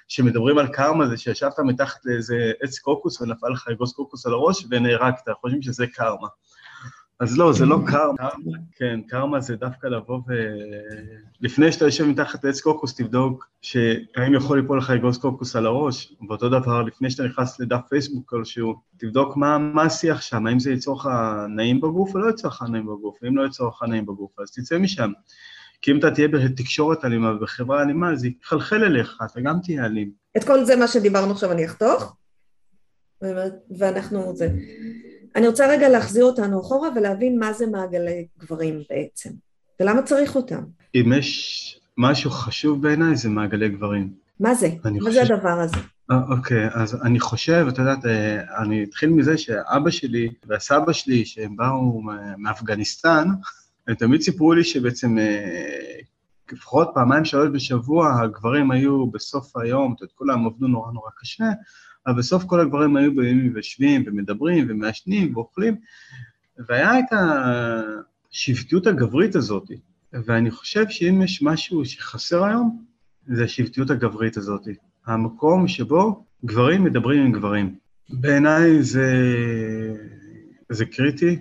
שמדברים 0.09 0.59
על 0.59 0.67
קרמה 0.67 1.07
זה 1.07 1.17
שישבת 1.17 1.59
מתחת 1.59 2.01
לאיזה 2.05 2.53
עץ 2.63 2.79
קוקוס 2.79 3.21
ונפל 3.21 3.49
לך 3.49 3.69
אגוז 3.69 3.93
קוקוס 3.93 4.27
על 4.27 4.33
הראש 4.33 4.67
ונהרגת, 4.71 5.29
חושבים 5.41 5.63
שזה 5.63 5.87
קרמה. 5.87 6.29
אז 7.25 7.39
לא, 7.39 7.53
זה 7.53 7.67
לא 7.67 7.79
קרמה, 7.87 8.29
כן, 8.77 9.01
קרמה 9.09 9.41
זה 9.41 9.57
דווקא 9.57 9.87
לבוא 9.87 10.21
ו... 10.29 10.33
לפני 11.41 11.73
שאתה 11.73 11.85
יושב 11.85 12.05
מתחת 12.05 12.45
לעץ 12.45 12.61
קוקוס, 12.61 12.95
תבדוק 12.95 13.49
שהאם 13.63 14.35
יכול 14.35 14.61
ליפול 14.61 14.79
לך 14.79 14.91
אגוז 14.91 15.19
קוקוס 15.19 15.57
על 15.57 15.67
הראש, 15.67 16.15
ואותו 16.29 16.49
דבר, 16.49 16.83
לפני 16.83 17.11
שאתה 17.11 17.23
נכנס 17.23 17.61
לדף 17.61 17.81
פייסבוק 17.89 18.31
כלשהו, 18.31 18.75
תבדוק 18.97 19.37
מה, 19.37 19.59
מה 19.59 19.83
השיח 19.83 20.21
שם, 20.21 20.47
האם 20.47 20.61
זה 20.61 20.71
ייצור 20.71 20.97
לך 20.97 21.09
נעים 21.49 21.81
בגוף 21.81 22.15
או 22.15 22.21
לא 22.21 22.27
ייצור 22.27 22.51
לך 22.51 22.63
נעים 22.63 22.87
בגוף, 22.87 23.19
ואם 23.23 23.37
לא 23.37 23.43
ייצור 23.43 23.69
לך 23.69 23.83
נעים 23.89 24.07
בגוף, 24.07 24.41
אז 24.41 24.51
תצא 24.51 24.79
משם. 24.79 25.13
כי 25.83 25.91
אם 25.91 25.99
אתה 25.99 26.11
תהיה 26.11 26.29
בתקשורת 26.29 27.05
אלימה 27.05 27.35
ובחברה 27.35 27.83
אלימה, 27.83 28.17
זה 28.17 28.29
יחלחל 28.43 28.85
אליך, 28.85 29.19
אתה 29.25 29.41
גם 29.41 29.59
תהיה 29.63 29.85
אלים. 29.87 30.11
את 30.37 30.45
כל 30.45 30.65
זה 30.65 30.77
מה 30.77 30.89
שדיברנו 30.89 31.33
עכשיו 31.33 31.53
אני 31.53 31.65
אחתוך, 31.65 32.17
ואנחנו 33.79 34.37
זה. 34.37 34.49
אני 35.37 35.47
רוצה 35.47 35.67
רגע 35.67 35.89
להחזיר 35.89 36.25
אותנו 36.25 36.61
אחורה 36.61 36.89
ולהבין 36.97 37.39
מה 37.39 37.53
זה 37.53 37.67
מעגלי 37.67 38.27
גברים 38.39 38.83
בעצם, 38.91 39.31
ולמה 39.81 40.03
צריך 40.03 40.37
אותם. 40.37 40.65
אם 40.95 41.13
יש 41.19 41.81
משהו 41.99 42.31
חשוב 42.31 42.83
בעיניי, 42.83 43.17
זה 43.17 43.29
מעגלי 43.29 43.69
גברים. 43.69 44.13
מה 44.41 44.55
זה? 44.55 44.69
מה 44.85 45.01
חושב... 45.01 45.13
זה 45.13 45.35
הדבר 45.35 45.61
הזה? 45.61 45.77
אה, 46.11 46.17
אוקיי, 46.29 46.69
אז 46.73 47.03
אני 47.03 47.21
חושב, 47.21 47.67
את 47.69 47.79
יודעת, 47.79 48.07
אה, 48.07 48.63
אני 48.63 48.85
אתחיל 48.85 49.11
מזה 49.11 49.39
שאבא 49.39 49.91
שלי 49.91 50.29
והסבא 50.47 50.93
שלי, 50.93 51.25
שהם 51.25 51.57
באו 51.57 52.03
מאפגניסטן, 52.39 53.29
הם 53.89 53.95
תמיד 53.95 54.21
סיפרו 54.21 54.55
לי 54.55 54.65
שבעצם 54.65 55.19
אה, 55.19 55.99
לפחות 56.53 56.91
פעמיים 56.95 57.25
שלוש 57.25 57.49
בשבוע 57.53 58.21
הגברים 58.23 58.71
היו 58.71 59.07
בסוף 59.07 59.57
היום, 59.57 59.93
את 59.97 60.01
יודעת, 60.01 60.17
כולם 60.17 60.47
עבדו 60.47 60.67
נורא 60.67 60.93
נורא 60.93 61.11
קשה, 61.17 61.45
אבל 62.07 62.19
בסוף 62.19 62.45
כל 62.45 62.61
הגברים 62.61 62.97
היו 62.97 63.15
באים 63.15 63.51
ויושבים 63.55 64.05
ומדברים 64.07 64.67
ומעשנים 64.69 65.37
ואוכלים, 65.37 65.77
והיה 66.69 66.99
את 66.99 67.05
השבטיות 68.33 68.87
הגברית 68.87 69.37
הזאת, 69.37 69.71
ואני 70.13 70.51
חושב 70.51 70.85
שאם 70.89 71.23
יש 71.23 71.43
משהו 71.43 71.85
שחסר 71.85 72.45
היום, 72.45 72.85
זה 73.27 73.45
השבטיות 73.45 73.91
הגברית 73.91 74.37
הזאת. 74.37 74.69
המקום 75.07 75.69
שבו 75.69 76.25
גברים 76.45 76.85
מדברים 76.85 77.23
עם 77.23 77.33
גברים. 77.33 77.75
בעיניי 78.11 78.83
זה, 78.83 79.07
זה 80.69 80.87
קריטי, 80.87 81.39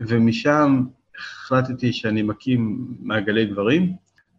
ומשם 0.00 0.84
החלטתי 1.18 1.92
שאני 1.92 2.22
מקים 2.22 2.86
מעגלי 3.00 3.46
גברים. 3.46 3.92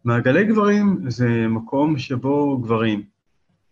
מעגלי 0.04 0.44
גברים 0.44 1.10
זה 1.10 1.46
מקום 1.48 1.98
שבו 1.98 2.58
גברים 2.58 3.02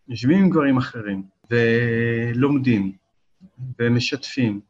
יושבים 0.09 0.39
עם 0.39 0.51
גברים 0.51 0.77
אחרים, 0.77 1.23
ולומדים, 1.51 2.93
ומשתפים, 3.79 4.61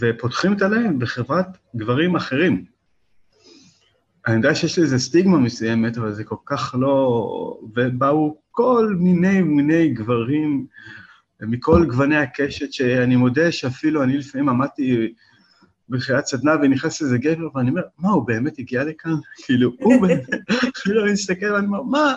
ופותחים 0.00 0.52
את 0.52 0.62
הלב 0.62 0.98
בחברת 0.98 1.46
גברים 1.76 2.16
אחרים. 2.16 2.64
אני 4.26 4.36
יודע 4.36 4.54
שיש 4.54 4.78
לזה 4.78 4.98
סטיגמה 4.98 5.38
מסוימת, 5.38 5.98
אבל 5.98 6.12
זה 6.12 6.24
כל 6.24 6.36
כך 6.46 6.74
לא... 6.78 7.58
ובאו 7.74 8.36
כל 8.50 8.96
מיני 8.98 9.40
מיני 9.42 9.88
גברים 9.88 10.66
מכל 11.40 11.86
גווני 11.86 12.16
הקשת, 12.16 12.72
שאני 12.72 13.16
מודה 13.16 13.52
שאפילו 13.52 14.02
אני 14.02 14.18
לפעמים 14.18 14.48
עמדתי 14.48 15.14
בחיית 15.88 16.26
סדנה 16.26 16.52
ונכנס 16.62 17.02
איזה 17.02 17.18
גבר, 17.18 17.48
ואני 17.54 17.70
אומר, 17.70 17.82
מה, 17.98 18.10
הוא 18.10 18.26
באמת 18.26 18.58
הגיע 18.58 18.84
לכאן? 18.84 19.14
כאילו, 19.44 19.72
הוא 19.80 20.00
באמת, 20.06 20.24
כאילו, 20.82 21.04
אני 21.04 21.12
מסתכל 21.12 21.52
ואני 21.52 21.66
אומר, 21.66 21.82
מה? 21.82 22.14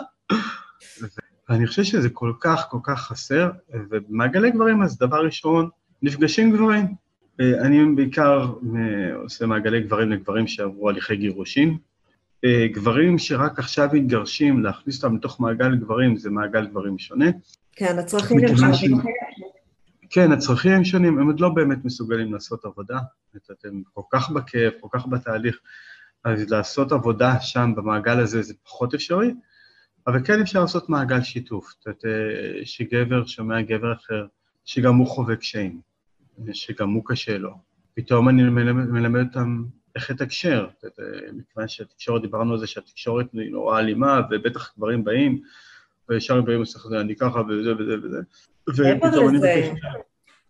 ואני 1.48 1.66
חושב 1.66 1.84
שזה 1.84 2.08
כל 2.10 2.32
כך 2.40 2.66
כל 2.70 2.78
כך 2.82 3.00
חסר, 3.00 3.50
ובמעגלי 3.90 4.50
גברים, 4.50 4.82
אז 4.82 4.98
דבר 4.98 5.24
ראשון, 5.24 5.68
נפגשים 6.02 6.52
גברים. 6.52 6.94
אני 7.40 7.94
בעיקר 7.96 8.46
אה, 8.76 9.14
עושה 9.14 9.46
מעגלי 9.46 9.80
גברים 9.80 10.10
לגברים 10.10 10.46
שעברו 10.46 10.88
הליכי 10.88 11.16
גירושין, 11.16 11.78
אה, 12.44 12.66
גברים 12.72 13.18
שרק 13.18 13.58
עכשיו 13.58 13.88
מתגרשים, 13.92 14.62
להכניס 14.62 15.04
אותם 15.04 15.16
לתוך 15.16 15.40
מעגל 15.40 15.76
גברים, 15.76 16.16
זה 16.16 16.30
מעגל 16.30 16.66
גברים 16.66 16.98
שונה. 16.98 17.26
כן, 17.72 17.98
הצרכים 17.98 18.38
הם 18.38 18.74
שונים. 18.74 18.98
כן, 20.10 20.32
הצרכים 20.32 20.72
הם 20.72 20.84
שונים, 20.84 21.18
הם 21.18 21.26
עוד 21.26 21.40
לא 21.40 21.48
באמת 21.48 21.84
מסוגלים 21.84 22.32
לעשות 22.32 22.64
עבודה. 22.64 22.98
אתם 23.36 23.68
כל 23.94 24.02
כך 24.12 24.30
בכאב, 24.30 24.72
כל 24.80 24.88
כך 24.92 25.06
בתהליך, 25.06 25.58
אז 26.24 26.50
לעשות 26.50 26.92
עבודה 26.92 27.40
שם 27.40 27.72
במעגל 27.76 28.20
הזה 28.20 28.42
זה 28.42 28.54
פחות 28.64 28.94
אפשרי, 28.94 29.34
אבל 30.08 30.24
כן 30.24 30.40
אפשר 30.40 30.60
לעשות 30.60 30.88
מעגל 30.88 31.22
שיתוף. 31.22 31.74
זאת 31.78 31.86
אומרת, 31.86 32.02
שגבר 32.64 33.26
שומע 33.26 33.62
גבר 33.62 33.92
אחר, 33.92 34.26
שגם 34.64 34.96
הוא 34.96 35.06
חווה 35.06 35.36
קשיים, 35.36 35.80
שגם 36.52 36.90
הוא 36.90 37.02
קשה 37.06 37.38
לו. 37.38 37.50
פתאום 37.94 38.28
אני 38.28 38.42
מלמד, 38.42 38.84
מלמד 38.84 39.26
אותם 39.26 39.64
איך 39.96 40.10
לתקשר, 40.10 40.68
מכיוון 41.32 41.68
שהתקשורת, 41.68 42.22
דיברנו 42.22 42.52
על 42.52 42.58
זה 42.58 42.66
שהתקשורת 42.66 43.26
היא 43.32 43.50
נורא 43.50 43.78
אלימה, 43.78 44.20
ובטח 44.30 44.74
גברים 44.76 45.04
באים, 45.04 45.40
וישר 46.08 46.40
באים 46.40 46.62
לסך 46.62 46.86
אני 47.00 47.16
ככה 47.16 47.40
וזה 47.40 47.76
וזה 47.76 47.94
וזה. 48.02 48.18
ופתאום 48.68 49.28
אני 49.28 49.38
מבקש... 49.38 49.80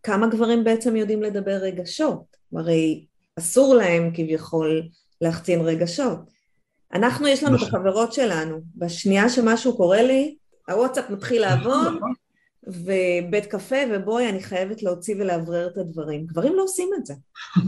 כמה 0.03 0.27
גברים 0.27 0.65
בעצם 0.65 0.97
יודעים 0.97 1.23
לדבר 1.23 1.57
רגשות? 1.57 2.37
הרי 2.53 3.05
אסור 3.39 3.75
להם 3.75 4.11
כביכול 4.15 4.83
להחצין 5.21 5.61
רגשות. 5.61 6.38
אנחנו, 6.95 7.29
יש 7.29 7.43
לנו 7.43 7.57
את 7.57 7.61
נכון. 7.63 7.81
החברות 7.81 8.13
שלנו, 8.13 8.61
בשנייה 8.77 9.29
שמשהו 9.29 9.77
קורה 9.77 10.03
לי, 10.03 10.37
הוואטסאפ 10.69 11.11
מתחיל 11.11 11.45
נכון, 11.45 11.59
לעבוד, 11.59 11.97
נכון. 11.97 12.13
ובית 12.67 13.47
קפה, 13.47 13.77
ובואי, 13.91 14.29
אני 14.29 14.43
חייבת 14.43 14.83
להוציא 14.83 15.15
ולאוורר 15.19 15.67
את 15.67 15.79
הדברים. 15.79 16.27
גברים 16.27 16.53
לא 16.57 16.63
עושים 16.63 16.89
את 16.99 17.07
זה. 17.07 17.15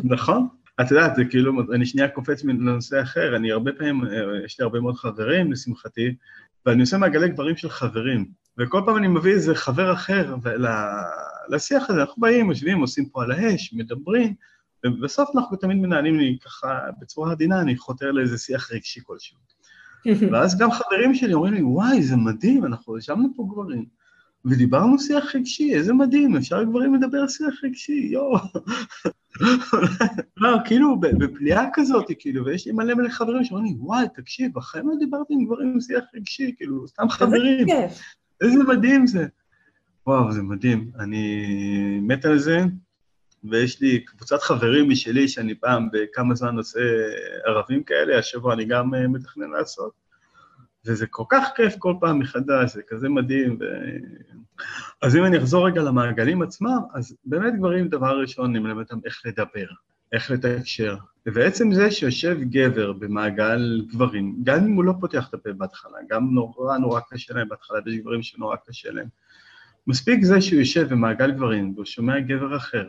נכון. 0.05 0.49
את 0.81 0.91
יודעת, 0.91 1.17
זה 1.17 1.25
כאילו, 1.25 1.53
אני 1.75 1.87
שנייה 1.87 2.09
קופץ 2.09 2.45
לנושא 2.45 3.03
אחר, 3.03 3.37
אני 3.37 3.53
הרבה 3.53 3.73
פעמים, 3.73 4.05
אה, 4.05 4.45
יש 4.45 4.61
לי 4.61 4.65
הרבה 4.65 4.81
מאוד 4.81 4.97
חברים, 4.97 5.53
לשמחתי, 5.53 6.15
ואני 6.67 6.81
עושה 6.81 6.99
מעגלי 6.99 7.29
גברים 7.29 7.57
של 7.57 7.71
חברים, 7.71 8.27
וכל 8.59 8.81
פעם 8.87 8.97
אני 8.97 9.09
מביא 9.09 9.33
איזה 9.33 9.55
חבר 9.55 9.93
אחר 9.93 10.35
לשיח 11.49 11.91
הזה, 11.91 12.01
אנחנו 12.01 12.21
באים, 12.21 12.51
יושבים, 12.51 12.81
עושים 12.81 13.09
פה 13.09 13.23
על 13.23 13.33
האש, 13.33 13.75
מדברים, 13.75 14.35
ובסוף 14.87 15.31
אנחנו 15.37 15.57
תמיד 15.57 15.77
מנהלים 15.77 16.19
לי 16.19 16.39
ככה, 16.45 16.81
בצורה 17.01 17.33
עדינה, 17.33 17.61
אני 17.61 17.77
חותר 17.77 18.13
לאיזה 18.13 18.39
שיח 18.39 18.73
רגשי 18.73 19.01
כלשהו. 19.05 19.39
ואז 20.33 20.59
גם 20.59 20.71
חברים 20.71 21.15
שלי 21.15 21.35
אומרים 21.35 21.55
לי, 21.55 21.63
וואי, 21.63 22.03
זה 22.03 22.17
מדהים, 22.17 22.65
אנחנו 22.65 22.99
ישבנו 22.99 23.29
פה 23.37 23.47
גברים. 23.53 23.85
ודיברנו 24.45 24.99
שיח 24.99 25.35
רגשי, 25.35 25.75
איזה 25.75 25.93
מדהים, 25.93 26.37
אפשר 26.37 26.63
גברים 26.65 26.95
לדבר 26.95 27.29
שיח 27.29 27.55
רגשי, 27.65 28.09
יואו. 28.13 28.39
לא, 30.37 30.59
כאילו, 30.65 31.01
בפליאה 31.01 31.65
כזאת, 31.75 32.07
כאילו, 32.19 32.45
ויש 32.45 32.67
לי 32.67 32.73
מלא 32.73 32.95
מלא 32.95 33.09
חברים 33.09 33.45
שאומרים 33.45 33.67
לי, 33.67 33.79
וואי, 33.79 34.07
תקשיב, 34.15 34.53
בחיים 34.55 34.89
לא 34.89 34.95
דיברתי 34.99 35.35
עם 35.35 35.45
גברים 35.45 35.73
עם 35.73 35.81
שיח 35.81 36.05
רגשי, 36.15 36.55
כאילו, 36.57 36.89
סתם 36.89 37.09
חברים. 37.09 37.67
איזה 38.41 38.59
מדהים 38.69 39.07
זה. 39.07 39.27
וואו, 40.07 40.33
זה 40.33 40.43
מדהים. 40.43 40.91
אני 40.99 42.01
מת 42.03 42.25
על 42.25 42.39
זה, 42.39 42.65
ויש 43.45 43.81
לי 43.81 44.05
קבוצת 44.05 44.43
חברים 44.43 44.89
משלי 44.89 45.29
שאני 45.29 45.55
פעם 45.55 45.89
בכמה 45.93 46.35
זמן 46.35 46.57
עושה 46.57 46.81
ערבים 47.45 47.83
כאלה, 47.83 48.19
השבוע 48.19 48.55
אני 48.55 48.65
גם 48.65 48.95
אה, 48.95 49.09
מתכנן 49.09 49.51
לעשות. 49.51 49.93
וזה 50.87 51.07
כל 51.07 51.25
כך 51.29 51.49
כיף 51.57 51.75
כל 51.79 51.95
פעם 52.01 52.19
מחדש, 52.19 52.75
זה 52.75 52.83
כזה 52.89 53.09
מדהים. 53.09 53.59
ו... 53.61 53.65
אז 55.03 55.17
אם 55.17 55.25
אני 55.25 55.39
אחזור 55.39 55.67
רגע 55.67 55.83
למעגלים 55.83 56.43
עצמם, 56.43 56.81
אז 56.95 57.17
באמת 57.25 57.55
גברים, 57.57 57.89
דבר 57.89 58.21
ראשון, 58.21 58.51
אני 58.51 58.59
מלמד 58.59 58.83
אותם 58.83 58.99
איך 59.05 59.23
לדבר, 59.27 59.67
איך 60.13 60.31
לתקשר. 60.31 60.97
ובעצם 61.27 61.73
זה 61.73 61.91
שיושב 61.91 62.39
גבר 62.41 62.93
במעגל 62.93 63.83
גברים, 63.93 64.37
גם 64.43 64.65
אם 64.65 64.73
הוא 64.73 64.85
לא 64.85 64.95
פותח 65.01 65.29
את 65.29 65.35
הפה 65.35 65.53
בהתחלה, 65.53 65.99
גם 66.09 66.35
נורא 66.35 66.79
נורא 66.79 67.01
קשה 67.11 67.35
להם 67.35 67.49
בהתחלה, 67.49 67.79
ויש 67.87 67.97
גברים 67.97 68.23
שנורא 68.23 68.57
קשה 68.67 68.91
להם. 68.91 69.07
מספיק 69.87 70.25
זה 70.25 70.41
שהוא 70.41 70.59
יושב 70.59 70.89
במעגל 70.89 71.31
גברים 71.31 71.73
והוא 71.75 71.85
שומע 71.85 72.21
גבר 72.21 72.57
אחר 72.57 72.89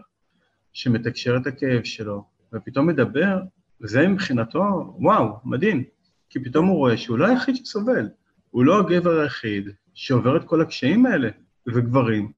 שמתקשר 0.74 1.38
את 1.38 1.48
הכאב 1.48 1.84
שלו, 1.84 2.24
ופתאום 2.54 2.88
מדבר, 2.88 3.42
זה 3.80 4.08
מבחינתו, 4.08 4.96
וואו, 5.00 5.40
מדהים. 5.46 5.84
כי 6.30 6.40
פתאום 6.44 6.68
הוא 6.68 6.78
רואה 6.78 6.98
שהוא 6.98 7.18
לא 7.18 7.28
היחיד 7.28 7.56
שסובל, 7.56 8.10
הוא 8.50 8.66
לא 8.66 8.80
הגבר 8.80 9.20
היחיד 9.20 9.70
שעובר 9.94 10.38
את 10.38 10.44
כל 10.44 10.62
הקשיים 10.62 11.06
האלה, 11.06 11.30
וגברים 11.68 12.32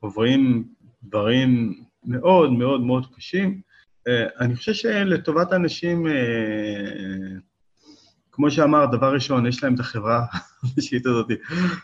עוברים 0.00 0.68
דברים 1.02 1.82
מאוד 2.04 2.52
מאוד 2.52 2.80
מאוד 2.80 3.06
קשים. 3.16 3.60
אה, 4.08 4.26
אני 4.40 4.56
חושב 4.56 4.72
שלטובת 4.72 5.52
האנשים, 5.52 6.06
אה, 6.06 6.12
כמו 8.32 8.50
שאמר, 8.50 8.86
דבר 8.86 9.14
ראשון, 9.14 9.46
יש 9.46 9.64
להם 9.64 9.74
את 9.74 9.80
החברה 9.80 10.24
האישית 10.62 11.06
הזאת, 11.06 11.26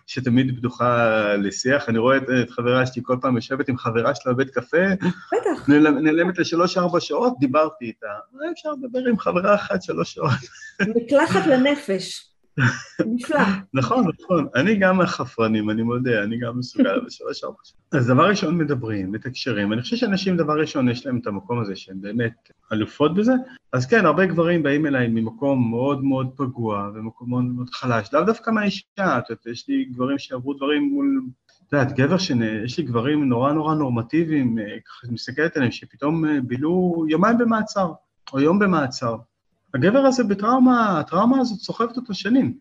שתמיד 0.07 0.59
פתוחה 0.59 1.35
לשיח. 1.37 1.89
אני 1.89 1.99
רואה 1.99 2.17
את, 2.17 2.23
את 2.43 2.51
חברה 2.51 2.87
שלי 2.87 3.03
כל 3.05 3.17
פעם 3.21 3.37
יושבת 3.37 3.69
עם 3.69 3.79
חברה 3.79 4.15
שלה 4.15 4.33
בבית 4.33 4.51
קפה, 4.51 4.87
בטח. 5.33 5.69
נעלמת 6.03 6.39
לשלוש-ארבע 6.39 7.01
שעות, 7.01 7.35
דיברתי 7.41 7.85
איתה. 7.85 8.07
אפשר 8.53 8.69
לדבר 8.73 9.09
עם 9.09 9.19
חברה 9.19 9.55
אחת 9.55 9.83
שלוש 9.83 10.15
שעות. 10.15 10.31
מקלחת 10.97 11.47
לנפש. 11.47 12.29
נפלא. 13.07 13.39
נכון, 13.75 14.05
נכון. 14.21 14.47
אני 14.55 14.77
גם 14.77 14.97
מהחפרנים, 14.97 15.71
אני 15.71 15.83
מודה, 15.83 16.23
אני 16.23 16.39
גם 16.39 16.59
מסוגל 16.59 17.01
בשלוש 17.07 17.45
ארבע 17.45 17.57
שעות. 17.65 17.79
אז 17.93 18.07
דבר 18.07 18.29
ראשון 18.29 18.59
מדברים, 18.59 19.13
מתקשרים. 19.13 19.73
אני 19.73 19.83
חושב 19.83 19.97
שאנשים, 19.97 20.37
דבר 20.37 20.61
ראשון, 20.61 20.89
יש 20.89 21.07
להם 21.07 21.19
את 21.19 21.27
המקום 21.27 21.61
הזה 21.61 21.77
שהם 21.77 22.01
באמת 22.01 22.51
אלופות 22.73 23.15
בזה. 23.15 23.33
אז 23.73 23.87
כן, 23.87 24.07
הרבה 24.07 24.27
גברים 24.27 24.63
באים 24.63 24.87
אליי 24.87 25.09
ממקום 25.09 25.71
מאוד 25.71 26.05
מאוד 26.05 26.31
פגוע 26.37 26.91
ומקום 26.95 27.31
מאוד 27.31 27.45
מאוד 27.45 27.71
חלש, 27.71 28.09
לאו 28.13 28.25
דווקא 28.25 28.51
מהאישה, 28.51 28.85
את 28.99 29.31
יודעת, 29.31 29.47
יש 29.47 29.69
לי 29.69 29.85
גברים 29.85 30.19
שעברו 30.19 30.55
דברים 30.55 30.83
מול... 30.83 31.23
את 31.69 31.73
יודעת, 31.73 31.93
גבר 31.93 32.19
ש... 32.19 32.31
יש 32.65 32.79
לי 32.79 32.85
גברים 32.85 33.29
נורא 33.29 33.53
נורא 33.53 33.75
נורמטיביים, 33.75 34.59
אה, 34.59 34.65
ככה 34.87 35.13
מסתכלת 35.13 35.57
עליהם, 35.57 35.73
שפתאום 35.73 36.25
אה, 36.25 36.41
בילו 36.41 37.05
יומיים 37.09 37.39
במעצר, 37.39 37.93
או 38.33 38.41
יום 38.41 38.59
במעצר. 38.59 39.17
הגבר 39.75 39.99
הזה 39.99 40.25
בטראומה, 40.25 41.01
הטראומה 41.01 41.41
הזאת 41.41 41.59
סוחבת 41.59 41.97
אותו 41.97 42.15
שנים. 42.15 42.59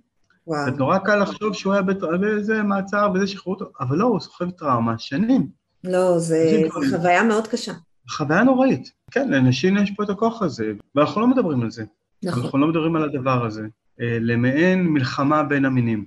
וואו. 0.47 0.65
זה 0.65 0.71
נורא 0.71 0.97
קל 0.97 1.21
לחשוב 1.21 1.53
שהוא 1.53 1.73
היה 1.73 1.81
באיזה 2.21 2.63
מעצר, 2.63 3.09
באיזה 3.09 3.27
שחררו 3.27 3.53
אותו, 3.53 3.71
אבל 3.79 3.97
לא, 3.97 4.05
הוא 4.05 4.19
סוחב 4.19 4.49
טראומה 4.49 4.97
שנים. 4.97 5.47
לא, 5.83 6.19
זה 6.19 6.67
זה. 6.79 6.97
חוויה 6.97 7.23
מאוד 7.23 7.47
קשה. 7.47 7.73
חוויה 8.09 8.43
נוראית. 8.43 8.91
כן, 9.11 9.29
לאנשים 9.29 9.77
יש 9.77 9.91
פה 9.91 10.03
את 10.03 10.09
הכוח 10.09 10.41
הזה, 10.41 10.73
ואנחנו 10.95 11.21
לא 11.21 11.27
מדברים 11.27 11.61
על 11.61 11.71
זה. 11.71 11.85
נכון. 12.23 12.43
אנחנו 12.43 12.57
לא 12.57 12.67
מדברים 12.67 12.95
על 12.95 13.03
הדבר 13.03 13.45
הזה. 13.45 13.67
אה, 14.01 14.17
למעין 14.21 14.87
מלחמה 14.87 15.43
בין 15.43 15.65
המינים. 15.65 16.05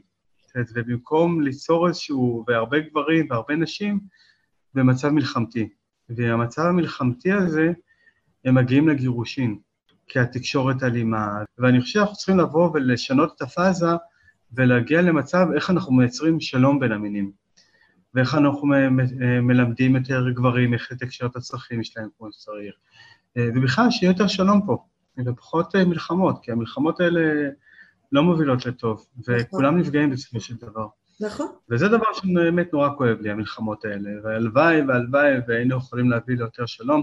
ובמקום 0.75 1.41
ליצור 1.41 1.89
איזשהו, 1.89 2.45
והרבה 2.49 2.81
גברים 2.81 3.27
והרבה 3.31 3.57
נשים, 3.57 4.01
במצב 4.75 5.09
מלחמתי. 5.09 5.69
והמצב 6.09 6.63
המלחמתי 6.63 7.33
הזה, 7.33 7.73
הם 8.45 8.55
מגיעים 8.55 8.89
לגירושין, 8.89 9.59
כי 10.11 10.19
התקשורת 10.19 10.83
אלימה. 10.83 11.29
ואני 11.59 11.81
חושב 11.81 11.93
שאנחנו 11.93 12.15
צריכים 12.15 12.39
לבוא 12.39 12.71
ולשנות 12.75 13.33
את 13.37 13.43
הפאזה 13.43 13.87
ולהגיע 14.53 15.03
למצב 15.03 15.47
איך 15.55 15.71
אנחנו 15.71 15.93
מייצרים 15.93 16.41
שלום 16.41 16.81
בין 16.81 16.93
המינים. 16.93 17.33
ואיך 18.15 18.35
אנחנו 18.35 18.69
מלמדים 19.43 19.97
יותר 19.97 20.31
גברים 20.31 20.75
איך 20.75 20.93
לתקשר 20.93 21.27
את 21.27 21.37
הצרכים 21.37 21.85
שלהם 21.85 22.09
כמו 22.19 22.33
שצריך. 22.33 22.75
אה, 23.37 23.49
ובכלל, 23.55 23.91
שיהיה 23.91 24.11
יותר 24.11 24.27
שלום 24.27 24.67
פה, 24.67 24.85
ופחות 25.27 25.77
אה, 25.77 25.85
מלחמות, 25.85 26.39
כי 26.43 26.53
המלחמות 26.53 27.01
האלה 27.01 27.51
לא 28.13 28.23
מובילות 28.23 28.67
לטוב, 28.67 29.07
וכולם 29.29 29.79
נפגעים 29.79 30.11
בסופו 30.11 30.41
של 30.41 30.55
דבר. 30.57 30.87
נכון. 31.21 31.47
וזה 31.71 31.89
דבר 31.89 32.13
שבאמת 32.15 32.73
נורא 32.73 32.89
כואב 32.97 33.21
לי, 33.21 33.31
המלחמות 33.31 33.85
האלה, 33.85 34.11
והלוואי 34.25 34.83
והלוואי 34.83 35.33
והיינו 35.49 35.77
יכולים 35.77 36.11
להביא 36.11 36.37
ליותר 36.37 36.67
שלום. 36.67 37.03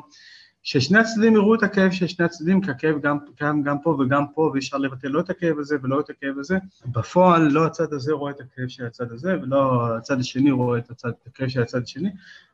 ששני 0.68 1.00
הצדדים 1.00 1.34
יראו 1.36 1.56
את 1.56 1.64
הכאב 1.64 1.92
של 1.92 2.08
שני 2.08 2.26
הצדדים, 2.26 2.62
כי 2.62 2.72
הכאב 2.72 3.02
גם, 3.02 3.18
גם, 3.42 3.64
גם 3.64 3.78
פה 3.80 3.90
וגם 3.90 4.24
פה, 4.34 4.42
ואי 4.42 4.60
אפשר 4.60 4.78
לבטל 4.78 5.08
לא 5.08 5.20
את 5.20 5.30
הכאב 5.30 5.60
הזה 5.60 5.76
ולא 5.84 6.00
את 6.00 6.10
הכאב 6.10 6.40
הזה. 6.40 6.58
בפועל 6.86 7.48
לא 7.48 7.66
הצד 7.66 7.94
הזה 7.94 8.14
רואה 8.14 8.32
את 8.32 8.40
הכאב 8.40 8.68
של 8.68 8.86
הצד 8.86 9.12
הזה, 9.12 9.36
ולא 9.42 9.98
הצד 9.98 10.20
השני 10.20 10.52
רואה 10.52 10.80
את, 10.80 10.90
הצד, 10.90 11.10
את 11.10 11.28
הכאב 11.28 11.48
של 11.48 11.62
הצד 11.62 11.82
השני, 11.84 12.10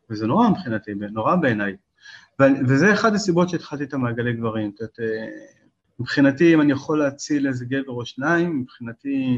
וזה 0.09 0.27
נורא 0.27 0.49
מבחינתי, 0.49 0.91
נורא 1.11 1.35
בעיניי. 1.35 1.75
וזה 2.67 2.93
אחד 2.93 3.15
הסיבות 3.15 3.49
שהתחלתי 3.49 3.83
את 3.83 3.93
המעגלי 3.93 4.33
גברים. 4.33 4.71
זאת 4.71 4.79
אומרת, 4.81 4.99
אה, 4.99 5.27
מבחינתי, 5.99 6.53
אם 6.53 6.61
אני 6.61 6.71
יכול 6.71 6.99
להציל 6.99 7.47
איזה 7.47 7.65
גבר 7.65 7.91
או 7.91 8.05
שניים, 8.05 8.59
מבחינתי 8.59 9.37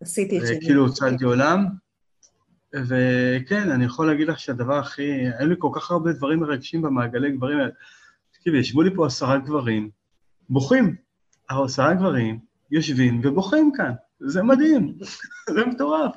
עשיתי 0.00 0.38
את 0.38 0.42
אה, 0.42 0.48
שלי. 0.48 0.60
כאילו 0.60 0.86
הצלתי 0.86 1.24
עולם. 1.24 1.66
וכן, 2.74 3.70
אני 3.70 3.84
יכול 3.84 4.06
להגיד 4.06 4.28
לך 4.28 4.38
שהדבר 4.38 4.78
הכי, 4.78 5.10
היו 5.38 5.48
לי 5.48 5.54
כל 5.58 5.70
כך 5.74 5.90
הרבה 5.90 6.12
דברים 6.12 6.40
מרגשים 6.40 6.82
במעגלי 6.82 7.32
גברים 7.32 7.58
האלה. 7.58 7.70
תקשיבי, 8.32 8.58
ישבו 8.58 8.82
לי 8.82 8.94
פה 8.94 9.06
עשרה 9.06 9.38
גברים, 9.38 9.90
בוכים. 10.48 10.96
העשרה 11.48 11.94
גברים 11.94 12.38
יושבים 12.70 13.20
ובוכים 13.24 13.72
כאן, 13.76 13.92
זה 14.20 14.42
מדהים, 14.42 14.94
זה 15.54 15.66
מטורף. 15.66 16.14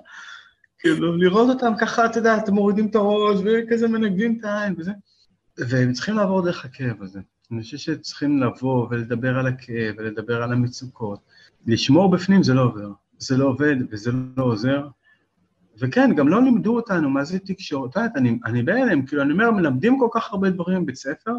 כאילו, 0.79 1.17
לראות 1.17 1.49
אותם 1.49 1.73
ככה, 1.79 2.05
אתה 2.05 2.19
יודע, 2.19 2.37
אתם 2.37 2.53
מורידים 2.53 2.87
את 2.87 2.95
הראש 2.95 3.39
וכזה 3.45 3.87
מנגבים 3.87 4.37
את 4.39 4.45
העין 4.45 4.75
וזה. 4.77 4.91
והם 5.57 5.93
צריכים 5.93 6.15
לעבור 6.15 6.45
דרך 6.45 6.65
הכאב 6.65 7.03
הזה. 7.03 7.19
אני 7.51 7.61
חושב 7.61 7.77
שצריכים 7.77 8.43
לבוא 8.43 8.87
ולדבר 8.89 9.39
על 9.39 9.47
הכאב 9.47 9.95
ולדבר 9.97 10.43
על 10.43 10.53
המצוקות. 10.53 11.19
לשמור 11.67 12.11
בפנים 12.11 12.43
זה 12.43 12.53
לא 12.53 12.61
עובר, 12.61 12.91
זה 13.17 13.37
לא 13.37 13.45
עובד 13.45 13.75
וזה 13.91 14.11
לא 14.37 14.43
עוזר. 14.43 14.87
וכן, 15.79 16.15
גם 16.15 16.27
לא 16.27 16.43
לימדו 16.43 16.75
אותנו 16.75 17.09
מה 17.09 17.23
זה 17.23 17.39
תקשורת. 17.39 17.97
אני, 18.15 18.39
אני 18.45 18.63
בהלם, 18.63 19.05
כאילו, 19.05 19.21
אני 19.21 19.31
אומר, 19.31 19.51
מלמדים 19.51 19.99
כל 19.99 20.07
כך 20.11 20.31
הרבה 20.31 20.49
דברים 20.49 20.83
בבית 20.83 20.95
ספר, 20.95 21.31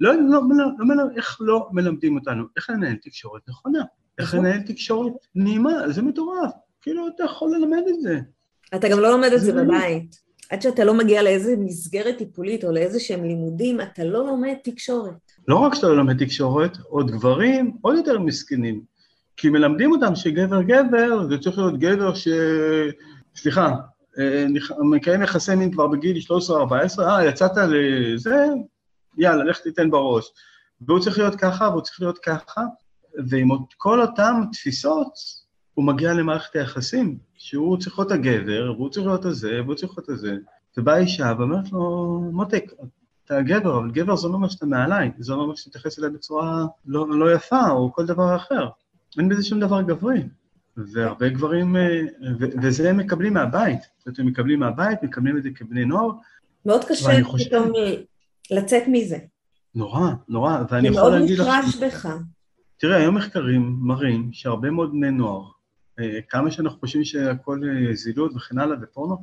לא, 0.00 0.14
לא, 0.14 0.40
לא, 0.50 0.66
לא, 0.78 0.96
לא, 0.96 1.02
איך 1.16 1.38
לא 1.40 1.68
מלמדים 1.72 2.16
אותנו? 2.16 2.44
איך 2.56 2.70
לנהל 2.70 2.96
תקשורת 3.02 3.42
נכונה? 3.48 3.82
איך 4.18 4.34
נכון. 4.34 4.46
לנהל 4.46 4.60
תקשורת 4.60 5.12
נעימה? 5.34 5.88
זה 5.88 6.02
מטורף. 6.02 6.50
כאילו, 6.82 7.08
אתה 7.08 7.24
יכול 7.24 7.56
ללמד 7.56 7.82
את 7.88 8.00
זה. 8.00 8.20
אתה 8.74 8.88
גם 8.88 9.00
לא 9.00 9.10
לומד 9.10 9.32
את 9.32 9.40
זה 9.40 9.46
זה 9.46 9.64
בבית. 9.64 10.24
עד 10.50 10.62
שאתה 10.62 10.84
לא 10.84 10.94
מגיע 10.94 11.22
לאיזה 11.22 11.54
מסגרת 11.58 12.18
טיפולית 12.18 12.64
או 12.64 12.72
לאיזה 12.72 13.00
שהם 13.00 13.24
לימודים, 13.24 13.80
אתה 13.80 14.04
לא 14.04 14.26
לומד 14.26 14.54
תקשורת. 14.64 15.32
לא 15.48 15.56
רק 15.56 15.74
שאתה 15.74 15.86
לא 15.86 15.96
לומד 15.96 16.24
תקשורת, 16.24 16.76
עוד 16.88 17.10
גברים 17.10 17.76
עוד 17.80 17.96
יותר 17.96 18.18
מסכנים. 18.18 18.82
כי 19.36 19.48
מלמדים 19.48 19.92
אותם 19.92 20.14
שגבר 20.14 20.62
גבר, 20.62 21.28
זה 21.28 21.38
צריך 21.38 21.58
להיות 21.58 21.78
גבר 21.78 22.14
ש... 22.14 22.28
סליחה, 23.36 23.74
אה, 24.18 24.46
מקיים 24.90 25.22
יחסי 25.22 25.54
מין 25.54 25.72
כבר 25.72 25.86
בגיל 25.86 26.16
13-14, 26.16 27.00
אה, 27.00 27.24
יצאת 27.24 27.50
לזה, 27.56 28.46
יאללה, 29.18 29.44
לך 29.44 29.58
תיתן 29.58 29.90
בראש. 29.90 30.32
והוא 30.80 31.00
צריך 31.00 31.18
להיות 31.18 31.34
ככה, 31.34 31.68
והוא 31.68 31.80
צריך 31.80 32.00
להיות 32.00 32.18
ככה, 32.18 32.60
ועם 33.28 33.48
כל 33.76 34.00
אותן 34.00 34.32
תפיסות, 34.52 35.12
הוא 35.74 35.84
מגיע 35.84 36.14
למערכת 36.14 36.56
היחסים, 36.56 37.18
שהוא 37.34 37.78
צריך 37.78 37.98
להיות 37.98 38.12
הגבר, 38.12 38.72
והוא 38.76 38.90
צריך 38.90 39.06
להיות 39.06 39.24
הזה, 39.24 39.60
והוא 39.64 39.74
צריך 39.74 39.92
להיות 39.98 40.08
הזה. 40.08 40.36
ובאה 40.76 40.98
אישה 40.98 41.32
ואומרת 41.38 41.72
לו, 41.72 41.80
מותק, 42.32 42.64
אתה 43.24 43.42
גבר, 43.42 43.78
אבל 43.78 43.90
גבר 43.90 44.16
זה 44.16 44.28
לא 44.28 44.34
אומר 44.34 44.48
שאתה 44.48 44.66
מעליי, 44.66 45.10
זה 45.18 45.32
לא 45.32 45.42
אומר 45.42 45.54
שאתה 45.54 45.68
מתייחס 45.68 45.98
אליי 45.98 46.10
בצורה 46.10 46.66
לא, 46.86 47.08
לא 47.08 47.32
יפה, 47.32 47.70
או 47.70 47.92
כל 47.92 48.06
דבר 48.06 48.36
אחר. 48.36 48.68
אין 49.18 49.28
בזה 49.28 49.42
שום 49.42 49.60
דבר 49.60 49.82
גברי. 49.82 50.22
והרבה 50.76 51.28
גברים, 51.28 51.76
אה, 51.76 52.00
ו- 52.40 52.46
וזה 52.62 52.90
הם 52.90 52.96
מקבלים 52.96 53.34
מהבית. 53.34 53.78
זאת 53.98 54.06
אומרת, 54.06 54.18
הם 54.18 54.26
מקבלים 54.26 54.60
מהבית, 54.60 55.02
מקבלים 55.02 55.36
את 55.36 55.42
זה 55.42 55.50
כבני 55.54 55.84
נוער, 55.84 56.10
מאוד 56.66 56.84
קשה 56.84 57.08
ואני 57.08 57.24
חושב- 57.24 57.48
פתאום 57.48 57.72
לצאת 58.50 58.82
מזה. 58.88 59.18
נורא, 59.74 60.10
נורא, 60.28 60.58
ואני 60.70 60.82
זה 60.82 60.94
יכול 60.94 61.10
מאוד 61.10 61.20
להגיד 61.20 61.38
לך... 61.38 61.46
מושרש 61.64 61.76
בך. 61.82 62.08
תראה, 62.76 62.96
היום 62.96 63.14
מחקרים 63.14 63.76
מראים 63.80 64.30
שהרבה 64.32 64.70
מאוד 64.70 64.90
בני 64.92 65.10
נוער, 65.10 65.44
אה, 66.00 66.18
כמה 66.28 66.50
שאנחנו 66.50 66.78
חושבים 66.80 67.04
שהכל 67.04 67.60
אה, 67.64 67.94
זילות 67.94 68.32
וכן 68.36 68.58
הלאה 68.58 68.76
ופורנו, 68.82 69.16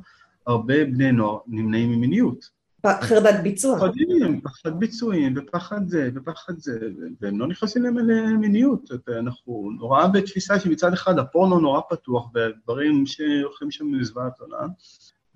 הרבה 0.46 0.84
בני 0.84 1.12
נוער 1.12 1.38
נמנעים 1.46 1.90
ממיניות. 1.92 2.61
חרדת 2.86 3.40
ביצוע. 3.42 3.78
פחדים, 3.78 4.40
פחד 4.40 4.78
ביצועים, 4.78 5.34
ופחד 5.36 5.88
זה, 5.88 6.10
ופחד 6.14 6.58
זה, 6.58 6.78
והם 7.20 7.38
לא 7.38 7.46
נכנסים 7.46 7.82
למ- 7.82 7.98
למיניות. 8.10 8.90
אנחנו 9.18 9.70
נורא 9.78 10.06
בתפיסה 10.06 10.60
שמצד 10.60 10.92
אחד 10.92 11.18
הפורנו 11.18 11.60
נורא 11.60 11.80
פתוח, 11.90 12.30
והדברים 12.34 13.06
שהולכים 13.06 13.70
שם 13.70 13.86
מזוועת 13.86 14.40
עולם, 14.40 14.68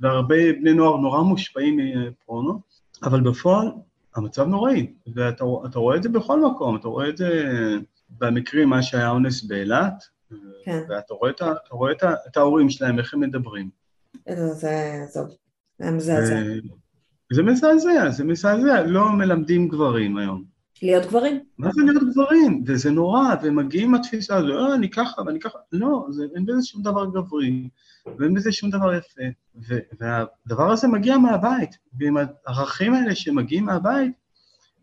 והרבה 0.00 0.52
בני 0.60 0.72
נוער 0.72 0.96
נורא 0.96 1.22
מושפעים 1.22 1.76
מפורנו, 1.76 2.60
אבל 3.02 3.20
בפועל 3.20 3.68
המצב 4.16 4.46
נוראי, 4.46 4.92
ואתה 5.14 5.44
אתה 5.66 5.78
רואה 5.78 5.96
את 5.96 6.02
זה 6.02 6.08
בכל 6.08 6.40
מקום, 6.40 6.76
אתה 6.76 6.88
רואה 6.88 7.08
את 7.08 7.16
זה 7.16 7.44
במקרים, 8.10 8.68
מה 8.68 8.82
שהיה 8.82 9.10
אונס 9.10 9.42
באילת, 9.42 10.04
כן. 10.64 10.82
ואתה 10.88 11.14
רואה, 11.14 11.30
את, 11.30 11.42
רואה 11.70 11.92
ההורים 12.36 12.70
שלהם, 12.70 12.98
איך 12.98 13.14
הם 13.14 13.20
מדברים. 13.20 13.70
זה, 14.28 14.46
זה, 14.54 15.00
עזוב, 15.04 15.26
זה 15.78 15.90
מזעזע. 15.90 16.34
זה 17.32 17.42
מזעזע, 17.42 18.10
זה 18.10 18.24
מזעזע, 18.24 18.82
לא 18.82 19.12
מלמדים 19.12 19.68
גברים 19.68 20.16
היום. 20.16 20.56
להיות 20.82 21.06
גברים. 21.06 21.40
מה 21.58 21.70
זה 21.72 21.82
להיות 21.82 22.02
גברים? 22.12 22.64
וזה 22.66 22.90
נורא, 22.90 23.34
והם 23.42 23.56
מגיעים 23.56 23.90
מהתפיסה 23.90 24.36
הזו, 24.36 24.58
אה, 24.58 24.74
אני 24.74 24.90
ככה 24.90 25.22
ואני 25.22 25.40
ככה, 25.40 25.58
לא, 25.72 26.06
זה, 26.10 26.24
אין 26.34 26.46
בזה 26.46 26.62
שום 26.62 26.82
דבר 26.82 27.06
גברי, 27.06 27.68
ואין 28.18 28.34
בזה 28.34 28.52
שום 28.52 28.70
דבר 28.70 28.94
יפה. 28.94 29.22
ו, 29.68 29.78
והדבר 30.00 30.70
הזה 30.72 30.88
מגיע 30.88 31.18
מהבית, 31.18 31.70
ועם 31.98 32.16
הערכים 32.46 32.94
האלה 32.94 33.14
שמגיעים 33.14 33.64
מהבית, 33.64 34.12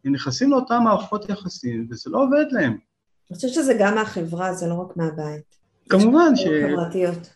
הם 0.06 0.14
נכנסים 0.14 0.52
לאותן 0.52 0.80
מערכות 0.84 1.30
יחסים, 1.30 1.88
וזה 1.90 2.10
לא 2.10 2.24
עובד 2.24 2.46
להם. 2.52 2.78
אני 3.30 3.36
חושבת 3.36 3.54
שזה 3.54 3.74
גם 3.80 3.96
מהחברה, 3.96 4.54
זה 4.54 4.68
לא 4.68 4.74
רק 4.74 4.98
מהבית. 4.98 5.60
כמובן 5.90 6.36
ש... 6.36 6.44
חברתיות. 6.72 7.36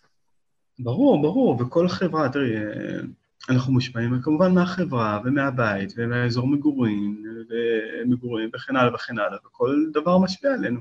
ברור, 0.79 1.21
ברור, 1.21 1.57
וכל 1.61 1.87
חברה, 1.87 2.29
תראי, 2.29 2.57
אה, 2.57 2.99
אנחנו 3.49 3.73
מושפעים 3.73 4.21
כמובן 4.21 4.53
מהחברה 4.53 5.21
ומהבית 5.25 5.93
ומהאזור 5.97 6.47
מגורים, 6.47 7.23
ומגורים 7.49 8.49
וכן 8.55 8.75
הלאה 8.75 8.95
וכן 8.95 9.19
הלאה, 9.19 9.37
וכל 9.45 9.85
דבר 9.93 10.17
משפיע 10.17 10.53
עלינו. 10.53 10.79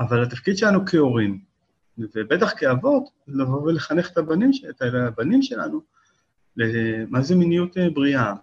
אבל 0.00 0.22
התפקיד 0.22 0.56
שלנו 0.56 0.86
כהורים, 0.86 1.40
ובטח 1.98 2.52
כאבות, 2.56 3.04
לבוא 3.28 3.62
ולחנך 3.62 4.10
את 4.10 4.18
הבנים, 4.18 4.50
את 4.70 4.82
הבנים 4.82 5.42
שלנו, 5.42 5.80
למה 6.56 7.22
זה 7.22 7.36
מיניות 7.36 7.78
אה, 7.78 7.90
בריאה, 7.90 8.34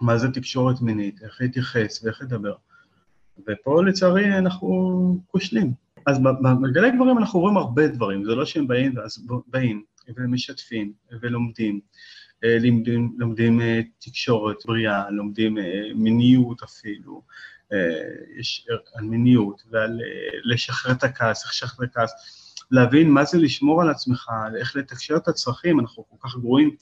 מה 0.00 0.18
זה 0.18 0.28
תקשורת 0.30 0.80
מינית, 0.80 1.22
איך 1.22 1.40
להתייחס 1.40 2.04
ואיך 2.04 2.22
לדבר. 2.22 2.54
ופה 3.48 3.84
לצערי 3.84 4.38
אנחנו 4.38 5.20
כושלים. 5.26 5.72
אז 6.06 6.18
במעגלי 6.18 6.90
גברים 6.96 7.18
אנחנו 7.18 7.40
רואים 7.40 7.56
הרבה 7.56 7.88
דברים, 7.88 8.24
זה 8.24 8.34
לא 8.34 8.46
שהם 8.46 8.66
באים 8.66 8.96
ואז 8.96 9.26
באים 9.46 9.84
ומשתפים 10.16 10.92
ולומדים, 11.22 11.80
לומדים, 12.42 13.14
לומדים 13.18 13.60
אה, 13.60 13.80
תקשורת 13.98 14.56
בריאה, 14.66 15.10
לומדים 15.10 15.58
אה, 15.58 15.82
מיניות 15.94 16.62
אפילו, 16.62 17.22
אה, 17.72 18.38
יש 18.38 18.66
על 18.94 19.04
מיניות 19.04 19.62
ועל 19.70 20.00
אה, 20.00 20.38
לשחרר 20.44 20.92
את 20.92 21.04
הכעס, 21.04 21.44
איך 21.44 21.52
לשחרר 21.52 21.86
את 21.86 21.90
הכעס, 21.90 22.12
להבין 22.70 23.10
מה 23.10 23.24
זה 23.24 23.38
לשמור 23.38 23.82
על 23.82 23.90
עצמך, 23.90 24.30
איך 24.56 24.76
לתקשר 24.76 25.16
את 25.16 25.28
הצרכים, 25.28 25.80
אנחנו 25.80 26.04
כל 26.10 26.28
כך 26.28 26.36
גרועים. 26.36 26.76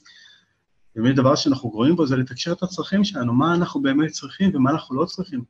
באמת 0.95 1.15
דבר 1.15 1.35
שאנחנו 1.35 1.69
רואים 1.69 1.95
בו 1.95 2.07
זה 2.07 2.17
לתקשר 2.17 2.51
את 2.51 2.63
הצרכים 2.63 3.03
שלנו, 3.03 3.33
מה 3.33 3.55
אנחנו 3.55 3.81
באמת 3.81 4.11
צריכים 4.11 4.51
ומה 4.53 4.71
אנחנו 4.71 4.95
לא 4.95 5.05
צריכים. 5.05 5.43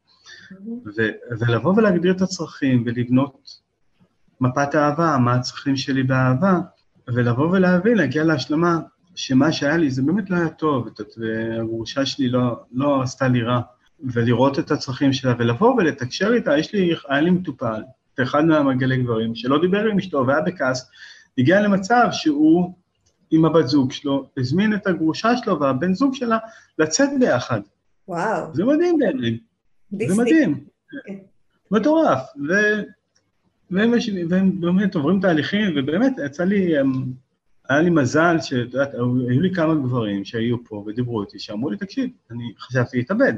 ו- 0.97 1.39
ולבוא 1.39 1.73
ולהגדיר 1.77 2.11
את 2.11 2.21
הצרכים 2.21 2.83
ולבנות 2.85 3.59
מפת 4.41 4.75
אהבה, 4.75 5.17
מה 5.17 5.33
הצרכים 5.33 5.75
שלי 5.75 6.03
באהבה, 6.03 6.59
ולבוא 7.07 7.47
ולהבין, 7.47 7.97
להגיע 7.97 8.23
להשלמה 8.23 8.79
שמה 9.21 9.51
שהיה 9.51 9.77
לי 9.77 9.91
זה 9.91 10.01
באמת 10.01 10.29
לא 10.29 10.35
היה 10.35 10.49
טוב, 10.49 10.87
והגרושה 11.17 12.05
שלי 12.05 12.29
לא, 12.29 12.59
לא 12.71 13.01
עשתה 13.01 13.27
לי 13.27 13.41
רע, 13.41 13.61
ולראות 13.99 14.59
את 14.59 14.71
הצרכים 14.71 15.13
שלה 15.13 15.33
ולבוא 15.39 15.73
ולתקשר 15.73 16.33
איתה, 16.33 16.57
יש 16.57 16.73
לי, 16.73 16.93
היה 17.09 17.21
לי 17.21 17.29
מטופל, 17.29 17.81
אחד 18.23 18.45
מהמגלי 18.45 19.03
גברים, 19.03 19.35
שלא 19.35 19.61
דיבר 19.61 19.85
עם 19.85 19.97
אשתו 19.97 20.27
והיה 20.27 20.41
בכעס, 20.41 20.89
הגיע 21.37 21.61
למצב 21.61 22.07
שהוא 22.11 22.73
עם 23.31 23.45
הבת 23.45 23.67
זוג 23.67 23.91
שלו, 23.91 24.29
הזמין 24.37 24.73
את 24.73 24.87
הגרושה 24.87 25.37
שלו 25.37 25.59
והבן 25.59 25.93
זוג 25.93 26.15
שלה 26.15 26.37
לצאת 26.79 27.09
ביחד. 27.19 27.61
וואו. 28.07 28.55
זה 28.55 28.65
מדהים 28.65 28.97
בעיניי. 28.99 29.37
זה 29.91 30.15
מדהים. 30.23 30.63
כן. 31.07 31.13
מטורף. 31.71 32.19
ו... 32.49 32.53
והם, 33.71 33.91
והם 34.29 34.61
באמת 34.61 34.95
עוברים 34.95 35.19
תהליכים, 35.19 35.73
ובאמת 35.77 36.13
יצא 36.25 36.43
לי, 36.43 36.73
היה 37.71 37.81
לי 37.81 37.89
מזל 37.89 38.35
שאת 38.41 38.73
יודעת, 38.73 38.93
היו 38.93 39.41
לי 39.41 39.53
כמה 39.53 39.75
גברים 39.75 40.25
שהיו 40.25 40.63
פה 40.63 40.83
ודיברו 40.87 41.21
איתי, 41.21 41.39
שאמרו 41.39 41.69
לי, 41.69 41.77
תקשיב, 41.77 42.09
אני 42.31 42.53
חשבתי 42.59 42.97
להתאבד. 42.97 43.33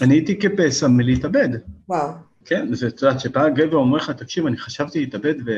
אני 0.00 0.14
הייתי 0.14 0.38
כפסע 0.38 0.88
מלהתאבד. 0.88 1.48
וואו. 1.88 2.12
כן, 2.44 2.74
זה, 2.74 2.88
את 2.88 3.02
יודעת, 3.02 3.20
שפעם 3.20 3.54
גבר 3.54 3.76
אומר 3.76 3.96
לך, 3.96 4.10
תקשיב, 4.10 4.46
אני 4.46 4.56
חשבתי 4.56 5.00
להתאבד, 5.00 5.34
ו... 5.46 5.50